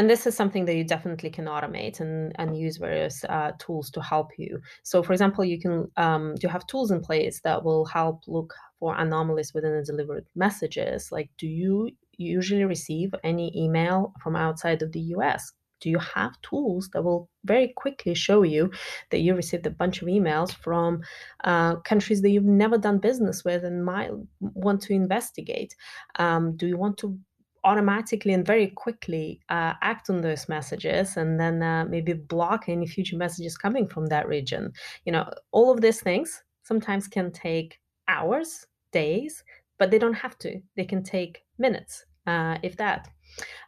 and 0.00 0.08
this 0.08 0.26
is 0.26 0.34
something 0.34 0.64
that 0.64 0.76
you 0.76 0.82
definitely 0.82 1.28
can 1.28 1.44
automate 1.44 2.00
and, 2.00 2.32
and 2.36 2.56
use 2.56 2.78
various 2.78 3.22
uh, 3.24 3.52
tools 3.58 3.90
to 3.90 4.00
help 4.00 4.30
you. 4.38 4.58
So, 4.82 5.02
for 5.02 5.12
example, 5.12 5.44
you 5.44 5.60
can 5.60 5.90
um, 5.98 6.36
you 6.40 6.48
have 6.48 6.66
tools 6.66 6.90
in 6.90 7.02
place 7.02 7.42
that 7.44 7.62
will 7.62 7.84
help 7.84 8.22
look 8.26 8.54
for 8.78 8.96
anomalies 8.96 9.52
within 9.52 9.76
the 9.76 9.84
delivered 9.84 10.24
messages. 10.34 11.12
Like, 11.12 11.28
do 11.36 11.46
you 11.46 11.90
usually 12.16 12.64
receive 12.64 13.14
any 13.24 13.52
email 13.54 14.14
from 14.22 14.36
outside 14.36 14.80
of 14.80 14.92
the 14.92 15.00
U.S.? 15.16 15.52
Do 15.82 15.90
you 15.90 15.98
have 15.98 16.40
tools 16.40 16.88
that 16.94 17.02
will 17.02 17.28
very 17.44 17.74
quickly 17.76 18.14
show 18.14 18.42
you 18.42 18.70
that 19.10 19.20
you 19.20 19.34
received 19.34 19.66
a 19.66 19.70
bunch 19.70 20.00
of 20.00 20.08
emails 20.08 20.50
from 20.50 21.02
uh, 21.44 21.76
countries 21.76 22.22
that 22.22 22.30
you've 22.30 22.44
never 22.44 22.78
done 22.78 23.00
business 23.00 23.44
with 23.44 23.64
and 23.64 23.84
might 23.84 24.12
want 24.40 24.80
to 24.82 24.94
investigate? 24.94 25.76
Um, 26.18 26.56
do 26.56 26.66
you 26.66 26.78
want 26.78 26.96
to 26.98 27.18
automatically 27.64 28.32
and 28.32 28.46
very 28.46 28.68
quickly 28.68 29.40
uh, 29.48 29.74
act 29.82 30.10
on 30.10 30.20
those 30.20 30.48
messages 30.48 31.16
and 31.16 31.38
then 31.38 31.62
uh, 31.62 31.84
maybe 31.84 32.12
block 32.12 32.68
any 32.68 32.86
future 32.86 33.16
messages 33.16 33.56
coming 33.56 33.86
from 33.86 34.06
that 34.06 34.26
region. 34.28 34.72
You 35.04 35.12
know, 35.12 35.30
all 35.52 35.70
of 35.70 35.80
these 35.80 36.00
things 36.00 36.42
sometimes 36.62 37.08
can 37.08 37.32
take 37.32 37.78
hours, 38.08 38.66
days, 38.92 39.44
but 39.78 39.90
they 39.90 39.98
don't 39.98 40.14
have 40.14 40.38
to. 40.38 40.60
They 40.76 40.84
can 40.84 41.02
take 41.02 41.42
minutes, 41.58 42.04
uh, 42.26 42.58
if 42.62 42.76
that. 42.76 43.08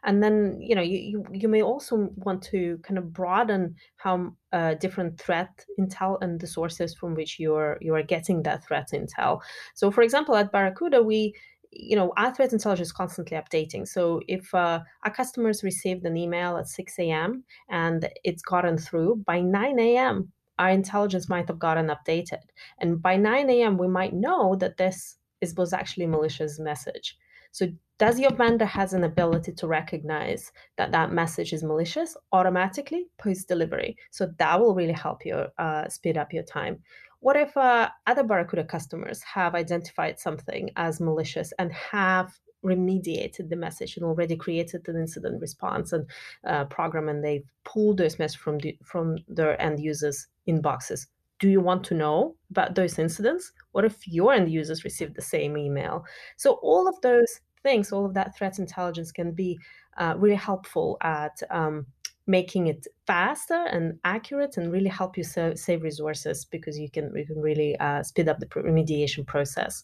And 0.03 0.21
then, 0.21 0.57
you 0.59 0.75
know, 0.75 0.81
you, 0.81 0.99
you, 0.99 1.25
you 1.31 1.47
may 1.47 1.61
also 1.61 2.09
want 2.15 2.41
to 2.43 2.79
kind 2.83 2.97
of 2.97 3.13
broaden 3.13 3.75
how 3.95 4.33
uh, 4.51 4.73
different 4.75 5.19
threat 5.19 5.65
intel 5.79 6.17
and 6.21 6.39
the 6.39 6.47
sources 6.47 6.93
from 6.93 7.15
which 7.15 7.39
you're 7.39 7.77
you 7.81 7.95
are 7.95 8.03
getting 8.03 8.43
that 8.43 8.65
threat 8.65 8.89
intel. 8.93 9.41
So, 9.73 9.89
for 9.89 10.01
example, 10.01 10.35
at 10.35 10.51
Barracuda, 10.51 11.01
we 11.01 11.33
you 11.75 11.95
know, 11.95 12.13
our 12.17 12.33
threat 12.33 12.53
intelligence 12.53 12.89
is 12.89 12.93
constantly 12.93 13.37
updating. 13.37 13.87
So 13.87 14.21
if 14.27 14.53
uh, 14.53 14.81
our 15.03 15.13
customers 15.13 15.63
received 15.63 16.05
an 16.05 16.17
email 16.17 16.57
at 16.57 16.67
6 16.67 16.99
a.m. 16.99 17.43
and 17.69 18.09
it's 18.23 18.41
gotten 18.41 18.77
through, 18.77 19.23
by 19.25 19.41
9 19.41 19.79
a.m., 19.79 20.31
our 20.59 20.69
intelligence 20.69 21.29
might 21.29 21.47
have 21.47 21.59
gotten 21.59 21.87
updated. 21.87 22.43
And 22.79 23.01
by 23.01 23.17
9 23.17 23.49
a.m., 23.49 23.77
we 23.77 23.87
might 23.87 24.13
know 24.13 24.55
that 24.57 24.77
this 24.77 25.17
is, 25.41 25.55
was 25.55 25.73
actually 25.73 26.05
malicious 26.07 26.59
message. 26.59 27.17
So 27.51 27.67
does 27.99 28.19
your 28.19 28.33
vendor 28.33 28.65
has 28.65 28.93
an 28.93 29.03
ability 29.03 29.53
to 29.53 29.67
recognize 29.67 30.51
that 30.77 30.91
that 30.91 31.11
message 31.11 31.53
is 31.53 31.63
malicious 31.63 32.17
automatically 32.31 33.05
post 33.17 33.47
delivery? 33.47 33.95
So 34.11 34.31
that 34.39 34.59
will 34.59 34.73
really 34.73 34.93
help 34.93 35.25
you 35.25 35.45
uh, 35.57 35.87
speed 35.87 36.17
up 36.17 36.33
your 36.33 36.43
time. 36.43 36.79
What 37.23 37.37
if 37.37 37.55
uh, 37.55 37.89
other 38.05 38.23
Barracuda 38.23 38.65
customers 38.65 39.23
have 39.23 39.55
identified 39.55 40.19
something 40.19 40.69
as 40.75 40.99
malicious 40.99 41.53
and 41.57 41.71
have 41.71 42.37
remediated 42.65 43.47
the 43.47 43.55
message 43.55 43.95
and 43.95 44.05
already 44.05 44.35
created 44.35 44.85
an 44.89 44.97
incident 44.97 45.39
response 45.39 45.93
and 45.93 46.05
uh, 46.45 46.65
program 46.65 47.07
and 47.07 47.23
they've 47.23 47.49
pulled 47.63 47.97
those 47.97 48.19
messages 48.19 48.41
from 48.41 48.57
the, 48.57 48.77
from 48.83 49.19
their 49.29 49.59
end 49.61 49.79
users 49.79 50.27
inboxes? 50.49 51.07
Do 51.39 51.47
you 51.47 51.61
want 51.61 51.85
to 51.85 51.93
know 51.93 52.35
about 52.51 52.75
those 52.75 52.99
incidents? 52.99 53.53
What 53.71 53.85
if 53.85 54.05
your 54.05 54.33
end 54.33 54.51
users 54.51 54.83
received 54.83 55.15
the 55.15 55.21
same 55.21 55.57
email? 55.57 56.03
So 56.35 56.59
all 56.61 56.89
of 56.89 56.99
those 56.99 57.39
things, 57.61 57.93
all 57.93 58.05
of 58.05 58.13
that 58.15 58.35
threat 58.35 58.59
intelligence 58.59 59.13
can 59.13 59.31
be 59.31 59.57
uh, 59.97 60.15
really 60.17 60.35
helpful 60.35 60.97
at 61.01 61.39
um, 61.49 61.85
making 62.27 62.67
it 62.67 62.87
faster 63.05 63.65
and 63.65 63.99
accurate 64.05 64.57
and 64.57 64.71
really 64.71 64.89
help 64.89 65.17
you 65.17 65.23
save, 65.23 65.59
save 65.59 65.83
resources 65.83 66.45
because 66.45 66.79
you 66.79 66.89
can 66.89 67.13
you 67.15 67.25
can 67.25 67.41
really 67.41 67.77
uh, 67.79 68.01
speed 68.03 68.29
up 68.29 68.39
the 68.39 68.45
remediation 68.47 69.25
process. 69.25 69.83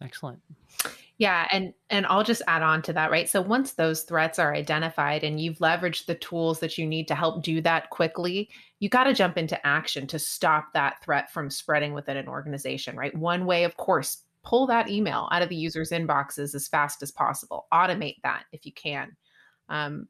Excellent. 0.00 0.40
Yeah 1.18 1.48
and 1.50 1.72
and 1.88 2.04
i'll 2.06 2.22
just 2.22 2.42
add 2.46 2.62
on 2.62 2.82
to 2.82 2.92
that 2.92 3.10
right? 3.10 3.28
So 3.28 3.40
once 3.40 3.72
those 3.72 4.02
threats 4.02 4.38
are 4.38 4.54
identified 4.54 5.24
and 5.24 5.40
you've 5.40 5.58
leveraged 5.58 6.06
the 6.06 6.14
tools 6.14 6.60
that 6.60 6.76
you 6.76 6.86
need 6.86 7.08
to 7.08 7.14
help 7.14 7.42
do 7.42 7.60
that 7.62 7.88
quickly 7.90 8.50
you 8.78 8.90
got 8.90 9.04
to 9.04 9.14
jump 9.14 9.38
into 9.38 9.66
action 9.66 10.06
to 10.08 10.18
stop 10.18 10.74
that 10.74 11.02
threat 11.02 11.32
from 11.32 11.48
spreading 11.48 11.94
within 11.94 12.18
an 12.18 12.28
organization 12.28 12.96
right? 12.96 13.16
One 13.16 13.46
way 13.46 13.64
of 13.64 13.76
course 13.78 14.24
pull 14.46 14.66
that 14.68 14.88
email 14.88 15.28
out 15.32 15.42
of 15.42 15.48
the 15.48 15.56
user's 15.56 15.90
inboxes 15.90 16.54
as 16.54 16.68
fast 16.68 17.02
as 17.02 17.10
possible. 17.10 17.66
Automate 17.72 18.16
that 18.22 18.44
if 18.52 18.64
you 18.64 18.72
can. 18.72 19.16
Um, 19.68 20.06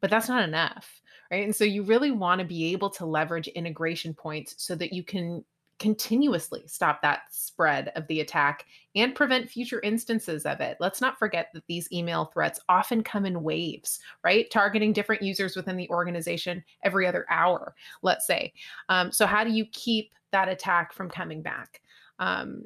but 0.00 0.10
that's 0.10 0.28
not 0.28 0.46
enough, 0.46 1.00
right? 1.30 1.44
And 1.44 1.54
so 1.54 1.64
you 1.64 1.82
really 1.82 2.10
want 2.10 2.40
to 2.40 2.46
be 2.46 2.72
able 2.72 2.90
to 2.90 3.06
leverage 3.06 3.48
integration 3.48 4.14
points 4.14 4.54
so 4.58 4.74
that 4.76 4.92
you 4.92 5.02
can 5.02 5.44
continuously 5.78 6.62
stop 6.66 7.02
that 7.02 7.22
spread 7.30 7.92
of 7.96 8.06
the 8.06 8.20
attack 8.20 8.64
and 8.94 9.14
prevent 9.14 9.50
future 9.50 9.80
instances 9.80 10.46
of 10.46 10.60
it. 10.60 10.76
Let's 10.80 11.00
not 11.00 11.18
forget 11.18 11.50
that 11.52 11.66
these 11.66 11.90
email 11.92 12.26
threats 12.26 12.60
often 12.68 13.02
come 13.02 13.26
in 13.26 13.42
waves, 13.42 13.98
right? 14.24 14.50
Targeting 14.50 14.92
different 14.92 15.22
users 15.22 15.54
within 15.54 15.76
the 15.76 15.88
organization 15.90 16.64
every 16.82 17.06
other 17.06 17.26
hour, 17.30 17.74
let's 18.02 18.26
say. 18.26 18.52
Um, 18.88 19.12
so, 19.12 19.26
how 19.26 19.44
do 19.44 19.50
you 19.50 19.66
keep 19.66 20.12
that 20.32 20.48
attack 20.48 20.92
from 20.92 21.10
coming 21.10 21.42
back? 21.42 21.82
Um, 22.18 22.62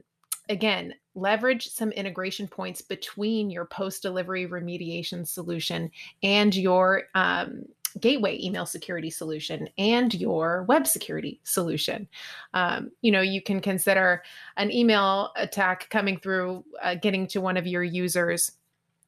again, 0.51 0.95
leverage 1.15 1.69
some 1.69 1.93
integration 1.93 2.47
points 2.47 2.83
between 2.83 3.51
your 3.51 3.65
post 3.65 4.03
delivery 4.03 4.47
remediation 4.47 5.27
solution 5.27 5.91
and 6.23 6.55
your 6.55 7.05
um, 7.15 7.65
gateway 7.99 8.39
email 8.41 8.67
security 8.67 9.11
solution 9.11 9.69
and 9.79 10.13
your 10.15 10.65
web 10.65 10.87
security 10.87 11.41
solution. 11.45 12.09
Um, 12.53 12.91
you 13.01 13.11
know, 13.11 13.21
you 13.21 13.41
can 13.43 13.61
consider 13.61 14.23
an 14.57 14.71
email 14.71 15.33
attack 15.37 15.89
coming 15.91 16.19
through, 16.19 16.65
uh, 16.83 16.97
getting 16.97 17.27
to 17.29 17.41
one 17.41 17.57
of 17.57 17.67
your 17.67 17.83
users 17.83 18.53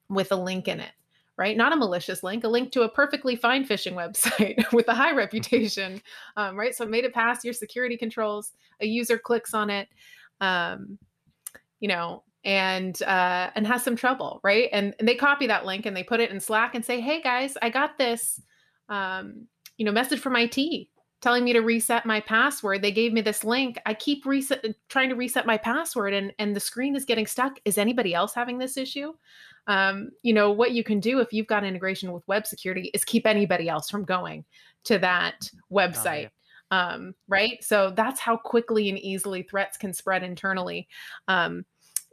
with 0.08 0.32
a 0.32 0.36
link 0.36 0.68
in 0.68 0.80
it. 0.80 0.92
Right, 1.38 1.56
not 1.56 1.72
a 1.72 1.76
malicious 1.76 2.22
link, 2.22 2.44
a 2.44 2.48
link 2.48 2.72
to 2.72 2.82
a 2.82 2.88
perfectly 2.88 3.36
fine 3.36 3.66
phishing 3.66 3.94
website 3.94 4.70
with 4.72 4.86
a 4.88 4.94
high 4.94 5.12
reputation. 5.12 6.00
Um, 6.36 6.56
right, 6.56 6.74
so 6.74 6.84
it 6.84 6.90
made 6.90 7.04
it 7.04 7.14
past 7.14 7.42
your 7.42 7.54
security 7.54 7.96
controls. 7.96 8.52
A 8.80 8.86
user 8.86 9.18
clicks 9.18 9.54
on 9.54 9.70
it, 9.70 9.88
um, 10.42 10.98
you 11.82 11.88
know, 11.88 12.22
and 12.44 13.02
uh, 13.02 13.50
and 13.54 13.66
has 13.66 13.82
some 13.82 13.96
trouble, 13.96 14.40
right? 14.42 14.70
And, 14.72 14.94
and 14.98 15.06
they 15.06 15.16
copy 15.16 15.46
that 15.48 15.66
link 15.66 15.84
and 15.84 15.94
they 15.94 16.02
put 16.02 16.20
it 16.20 16.30
in 16.30 16.40
Slack 16.40 16.74
and 16.74 16.82
say, 16.82 17.02
"Hey 17.02 17.20
guys, 17.20 17.58
I 17.60 17.68
got 17.68 17.98
this." 17.98 18.40
um, 18.92 19.46
you 19.78 19.84
know, 19.84 19.92
message 19.92 20.20
from 20.20 20.36
IT 20.36 20.88
telling 21.22 21.44
me 21.44 21.52
to 21.52 21.60
reset 21.60 22.04
my 22.04 22.20
password. 22.20 22.82
They 22.82 22.92
gave 22.92 23.12
me 23.12 23.20
this 23.20 23.44
link. 23.44 23.78
I 23.86 23.94
keep 23.94 24.26
reset 24.26 24.64
trying 24.88 25.08
to 25.08 25.14
reset 25.14 25.46
my 25.46 25.56
password 25.56 26.12
and 26.12 26.32
and 26.38 26.54
the 26.54 26.60
screen 26.60 26.94
is 26.94 27.04
getting 27.04 27.26
stuck. 27.26 27.58
Is 27.64 27.78
anybody 27.78 28.14
else 28.14 28.34
having 28.34 28.58
this 28.58 28.76
issue? 28.76 29.12
Um, 29.66 30.10
you 30.22 30.34
know, 30.34 30.50
what 30.50 30.72
you 30.72 30.84
can 30.84 31.00
do 31.00 31.20
if 31.20 31.32
you've 31.32 31.46
got 31.46 31.64
integration 31.64 32.12
with 32.12 32.26
web 32.26 32.46
security 32.46 32.90
is 32.92 33.04
keep 33.04 33.26
anybody 33.26 33.68
else 33.68 33.88
from 33.88 34.04
going 34.04 34.44
to 34.84 34.98
that 34.98 35.48
website. 35.72 36.26
Oh, 36.26 36.30
yeah. 36.72 36.88
Um, 36.88 37.14
right. 37.28 37.62
So 37.62 37.92
that's 37.94 38.18
how 38.18 38.36
quickly 38.36 38.88
and 38.88 38.98
easily 38.98 39.42
threats 39.42 39.76
can 39.76 39.92
spread 39.92 40.22
internally. 40.22 40.88
Um, 41.28 41.64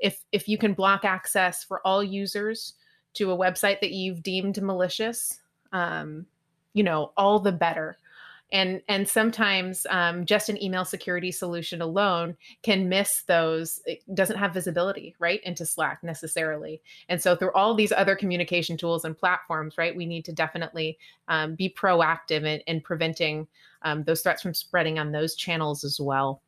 if 0.01 0.23
if 0.31 0.47
you 0.47 0.57
can 0.57 0.73
block 0.73 1.05
access 1.05 1.63
for 1.63 1.85
all 1.85 2.03
users 2.03 2.73
to 3.15 3.31
a 3.31 3.38
website 3.38 3.81
that 3.81 3.91
you've 3.91 4.23
deemed 4.23 4.62
malicious, 4.62 5.39
um, 5.71 6.25
you 6.73 6.83
know 6.83 7.12
all 7.17 7.39
the 7.39 7.51
better. 7.51 7.97
And 8.51 8.81
and 8.88 9.07
sometimes 9.07 9.85
um, 9.91 10.25
just 10.25 10.49
an 10.49 10.62
email 10.62 10.83
security 10.83 11.31
solution 11.31 11.83
alone 11.83 12.35
can 12.63 12.89
miss 12.89 13.21
those 13.27 13.79
it 13.85 14.01
doesn't 14.15 14.38
have 14.38 14.55
visibility 14.55 15.15
right 15.19 15.39
into 15.43 15.67
slack 15.67 16.03
necessarily. 16.03 16.81
And 17.09 17.21
so 17.21 17.35
through 17.35 17.51
all 17.53 17.75
these 17.75 17.91
other 17.91 18.15
communication 18.15 18.75
tools 18.75 19.05
and 19.05 19.15
platforms 19.15 19.77
right 19.77 19.95
we 19.95 20.07
need 20.07 20.25
to 20.25 20.33
definitely 20.33 20.97
um, 21.27 21.53
be 21.53 21.69
proactive 21.69 22.43
in, 22.43 22.62
in 22.62 22.81
preventing 22.81 23.47
um, 23.83 24.03
those 24.03 24.21
threats 24.21 24.41
from 24.41 24.55
spreading 24.55 24.97
on 24.97 25.12
those 25.12 25.35
channels 25.35 25.83
as 25.83 25.99
well 25.99 26.41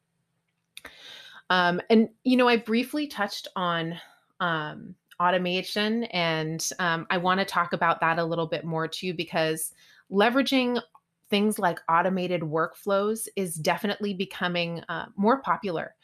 um, 1.52 1.80
and 1.92 2.10
you 2.24 2.36
know 2.36 2.48
i 2.48 2.58
briefly 2.58 3.06
touched 3.06 3.48
on 3.56 3.96
um, 4.40 4.96
automation 5.20 6.06
and 6.06 6.70
um, 6.80 7.06
i 7.12 7.18
want 7.18 7.40
to 7.40 7.46
talk 7.46 7.74
about 7.74 8.00
that 8.00 8.18
a 8.18 8.26
little 8.26 8.48
bit 8.48 8.66
more 8.66 8.88
too 8.88 9.14
because 9.14 9.72
leveraging 10.12 10.82
things 11.30 11.60
like 11.60 11.80
automated 11.90 12.42
workflows 12.42 13.28
is 13.36 13.56
definitely 13.56 14.14
becoming 14.14 14.84
uh, 14.90 15.06
more 15.16 15.42
popular 15.42 15.96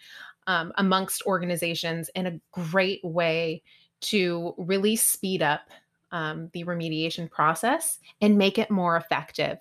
um, 0.47 0.71
amongst 0.77 1.21
organizations 1.25 2.10
and 2.15 2.27
a 2.27 2.39
great 2.51 3.03
way 3.03 3.62
to 3.99 4.53
really 4.57 4.95
speed 4.95 5.41
up 5.41 5.69
um, 6.12 6.49
the 6.53 6.63
remediation 6.63 7.29
process 7.29 7.99
and 8.21 8.38
make 8.38 8.57
it 8.57 8.71
more 8.71 8.95
effective. 8.95 9.57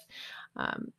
Um, 0.54 0.92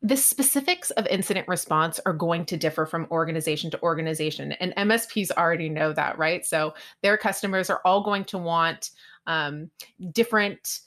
the 0.00 0.16
specifics 0.16 0.90
of 0.92 1.06
incident 1.08 1.48
response 1.48 1.98
are 2.06 2.12
going 2.12 2.44
to 2.46 2.56
differ 2.56 2.86
from 2.86 3.08
organization 3.10 3.70
to 3.72 3.82
organization, 3.82 4.52
and 4.52 4.74
MSPs 4.76 5.32
already 5.32 5.68
know 5.68 5.92
that, 5.92 6.18
right? 6.18 6.46
So 6.46 6.74
their 7.02 7.16
customers 7.16 7.68
are 7.68 7.80
all 7.84 8.02
going 8.02 8.24
to 8.26 8.38
want 8.38 8.90
um, 9.26 9.70
different 10.12 10.80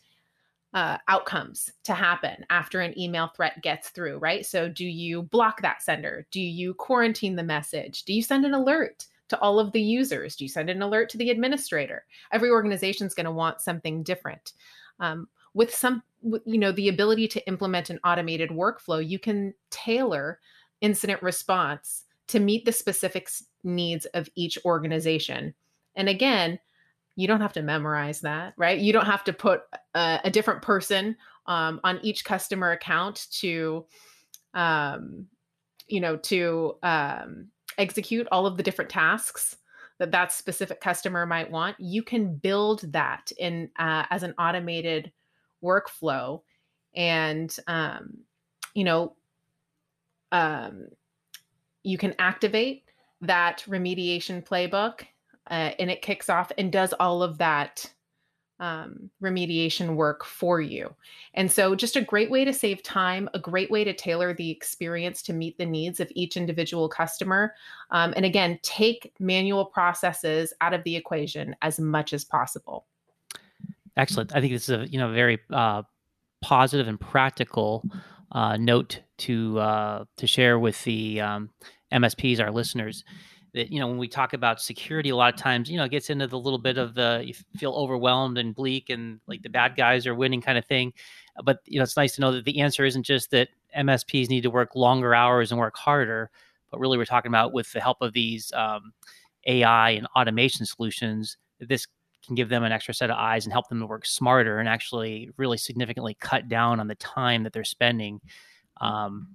uh, 0.73 0.97
outcomes 1.07 1.69
to 1.83 1.93
happen 1.93 2.45
after 2.49 2.79
an 2.79 2.97
email 2.97 3.27
threat 3.35 3.61
gets 3.61 3.89
through, 3.89 4.17
right? 4.19 4.45
So, 4.45 4.69
do 4.69 4.85
you 4.85 5.23
block 5.23 5.61
that 5.61 5.81
sender? 5.81 6.25
Do 6.31 6.39
you 6.39 6.73
quarantine 6.73 7.35
the 7.35 7.43
message? 7.43 8.03
Do 8.03 8.13
you 8.13 8.23
send 8.23 8.45
an 8.45 8.53
alert 8.53 9.05
to 9.29 9.39
all 9.39 9.59
of 9.59 9.73
the 9.73 9.81
users? 9.81 10.35
Do 10.35 10.45
you 10.45 10.49
send 10.49 10.69
an 10.69 10.81
alert 10.81 11.09
to 11.09 11.17
the 11.17 11.29
administrator? 11.29 12.05
Every 12.31 12.49
organization 12.49 13.05
is 13.05 13.13
going 13.13 13.25
to 13.25 13.31
want 13.31 13.59
something 13.59 14.03
different. 14.03 14.53
Um, 14.99 15.27
with 15.53 15.75
some, 15.75 16.03
you 16.23 16.57
know, 16.57 16.71
the 16.71 16.89
ability 16.89 17.27
to 17.29 17.47
implement 17.47 17.89
an 17.89 17.99
automated 18.03 18.49
workflow, 18.49 19.05
you 19.05 19.19
can 19.19 19.53
tailor 19.69 20.39
incident 20.81 21.21
response 21.21 22.03
to 22.27 22.39
meet 22.39 22.65
the 22.65 22.71
specific 22.71 23.29
needs 23.63 24.05
of 24.07 24.29
each 24.35 24.57
organization. 24.65 25.53
And 25.95 26.07
again, 26.09 26.59
you 27.15 27.27
don't 27.27 27.41
have 27.41 27.53
to 27.53 27.61
memorize 27.61 28.21
that, 28.21 28.53
right? 28.57 28.79
You 28.79 28.93
don't 28.93 29.05
have 29.05 29.23
to 29.25 29.33
put 29.33 29.63
a, 29.93 30.19
a 30.23 30.29
different 30.29 30.61
person 30.61 31.15
um, 31.45 31.79
on 31.83 31.99
each 32.01 32.23
customer 32.23 32.71
account 32.71 33.27
to, 33.39 33.85
um, 34.53 35.27
you 35.87 35.99
know, 35.99 36.15
to 36.17 36.77
um, 36.83 37.47
execute 37.77 38.27
all 38.31 38.45
of 38.45 38.57
the 38.57 38.63
different 38.63 38.89
tasks 38.89 39.57
that 39.99 40.11
that 40.11 40.31
specific 40.31 40.81
customer 40.81 41.25
might 41.25 41.51
want. 41.51 41.79
You 41.79 42.01
can 42.01 42.35
build 42.35 42.91
that 42.93 43.31
in 43.37 43.69
uh, 43.77 44.05
as 44.09 44.23
an 44.23 44.33
automated 44.39 45.11
workflow, 45.63 46.41
and 46.95 47.55
um, 47.67 48.19
you 48.73 48.83
know, 48.83 49.15
um, 50.31 50.87
you 51.83 51.97
can 51.97 52.15
activate 52.19 52.83
that 53.21 53.63
remediation 53.67 54.45
playbook 54.45 55.01
uh, 55.49 55.71
and 55.79 55.91
it 55.91 56.01
kicks 56.01 56.29
off 56.29 56.51
and 56.57 56.71
does 56.71 56.93
all 56.99 57.21
of 57.23 57.37
that 57.37 57.91
um, 58.59 59.09
remediation 59.21 59.95
work 59.95 60.23
for 60.23 60.61
you. 60.61 60.93
And 61.33 61.51
so, 61.51 61.73
just 61.75 61.95
a 61.95 62.01
great 62.01 62.29
way 62.29 62.45
to 62.45 62.53
save 62.53 62.83
time, 62.83 63.27
a 63.33 63.39
great 63.39 63.71
way 63.71 63.83
to 63.83 63.91
tailor 63.91 64.35
the 64.35 64.51
experience 64.51 65.23
to 65.23 65.33
meet 65.33 65.57
the 65.57 65.65
needs 65.65 65.99
of 65.99 66.11
each 66.13 66.37
individual 66.37 66.87
customer. 66.87 67.55
Um, 67.89 68.13
and 68.15 68.23
again, 68.23 68.59
take 68.61 69.13
manual 69.19 69.65
processes 69.65 70.53
out 70.61 70.75
of 70.75 70.83
the 70.83 70.95
equation 70.95 71.55
as 71.63 71.79
much 71.79 72.13
as 72.13 72.23
possible. 72.23 72.85
Excellent. 73.97 74.35
I 74.35 74.39
think 74.41 74.53
this 74.53 74.69
is 74.69 74.81
a 74.81 74.87
you 74.87 74.97
know 74.97 75.11
very 75.11 75.39
uh, 75.51 75.83
positive 76.41 76.87
and 76.87 76.99
practical 76.99 77.85
uh, 78.31 78.57
note 78.57 79.01
to 79.19 79.59
uh, 79.59 80.05
to 80.17 80.27
share 80.27 80.59
with 80.59 80.83
the 80.83 81.21
um, 81.21 81.49
MSPs, 81.91 82.39
our 82.39 82.51
listeners 82.51 83.03
that 83.53 83.71
you 83.71 83.79
know 83.79 83.87
when 83.87 83.97
we 83.97 84.07
talk 84.07 84.33
about 84.33 84.61
security 84.61 85.09
a 85.09 85.15
lot 85.15 85.33
of 85.33 85.39
times 85.39 85.69
you 85.69 85.77
know 85.77 85.85
it 85.85 85.91
gets 85.91 86.09
into 86.09 86.27
the 86.27 86.39
little 86.39 86.59
bit 86.59 86.77
of 86.77 86.95
the 86.95 87.23
you 87.25 87.33
feel 87.57 87.73
overwhelmed 87.73 88.37
and 88.37 88.55
bleak 88.55 88.89
and 88.89 89.19
like 89.27 89.41
the 89.43 89.49
bad 89.49 89.75
guys 89.75 90.07
are 90.07 90.15
winning 90.15 90.41
kind 90.41 90.57
of 90.57 90.65
thing 90.65 90.93
but 91.43 91.59
you 91.65 91.79
know 91.79 91.83
it's 91.83 91.97
nice 91.97 92.15
to 92.15 92.21
know 92.21 92.31
that 92.31 92.45
the 92.45 92.61
answer 92.61 92.85
isn't 92.85 93.03
just 93.03 93.31
that 93.31 93.49
msps 93.77 94.29
need 94.29 94.41
to 94.41 94.49
work 94.49 94.75
longer 94.75 95.13
hours 95.15 95.51
and 95.51 95.59
work 95.59 95.75
harder 95.77 96.29
but 96.71 96.79
really 96.79 96.97
we're 96.97 97.05
talking 97.05 97.29
about 97.29 97.53
with 97.53 97.71
the 97.73 97.81
help 97.81 97.97
of 98.01 98.13
these 98.13 98.53
um, 98.53 98.93
ai 99.47 99.91
and 99.91 100.07
automation 100.15 100.65
solutions 100.65 101.37
this 101.59 101.87
can 102.25 102.35
give 102.35 102.49
them 102.49 102.63
an 102.63 102.71
extra 102.71 102.93
set 102.93 103.09
of 103.09 103.17
eyes 103.17 103.45
and 103.45 103.53
help 103.53 103.67
them 103.69 103.79
to 103.79 103.85
work 103.85 104.05
smarter 104.05 104.59
and 104.59 104.69
actually 104.69 105.29
really 105.37 105.57
significantly 105.57 106.15
cut 106.19 106.47
down 106.47 106.79
on 106.79 106.87
the 106.87 106.95
time 106.95 107.43
that 107.43 107.53
they're 107.53 107.63
spending 107.63 108.19
um, 108.79 109.27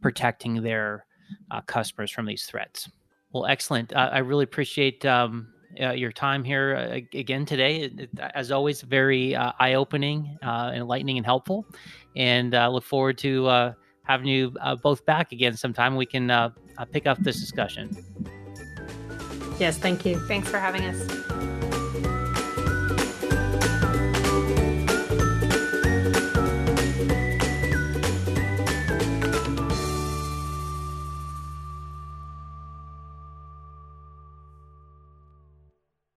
protecting 0.00 0.62
their 0.62 1.06
uh, 1.50 1.60
customers 1.62 2.10
from 2.10 2.26
these 2.26 2.44
threats 2.44 2.88
well, 3.34 3.46
excellent. 3.46 3.92
Uh, 3.92 4.10
I 4.12 4.18
really 4.18 4.44
appreciate 4.44 5.04
um, 5.04 5.48
uh, 5.80 5.90
your 5.90 6.12
time 6.12 6.44
here 6.44 6.76
uh, 6.76 7.18
again 7.18 7.44
today. 7.44 7.80
It, 7.82 8.00
it, 8.00 8.10
as 8.32 8.52
always, 8.52 8.80
very 8.80 9.34
uh, 9.34 9.50
eye 9.58 9.74
opening, 9.74 10.38
uh, 10.40 10.70
enlightening, 10.72 11.16
and 11.18 11.26
helpful. 11.26 11.66
And 12.16 12.54
uh, 12.54 12.68
look 12.70 12.84
forward 12.84 13.18
to 13.18 13.74
having 14.04 14.28
you 14.28 14.54
both 14.82 15.04
back 15.04 15.32
again 15.32 15.56
sometime. 15.56 15.96
We 15.96 16.06
can 16.06 16.52
pick 16.92 17.06
up 17.06 17.18
this 17.18 17.40
discussion. 17.40 17.90
Yes, 19.58 19.78
thank 19.78 20.06
you. 20.06 20.18
Thanks 20.28 20.48
for 20.48 20.58
having 20.58 20.84
us. 20.84 21.53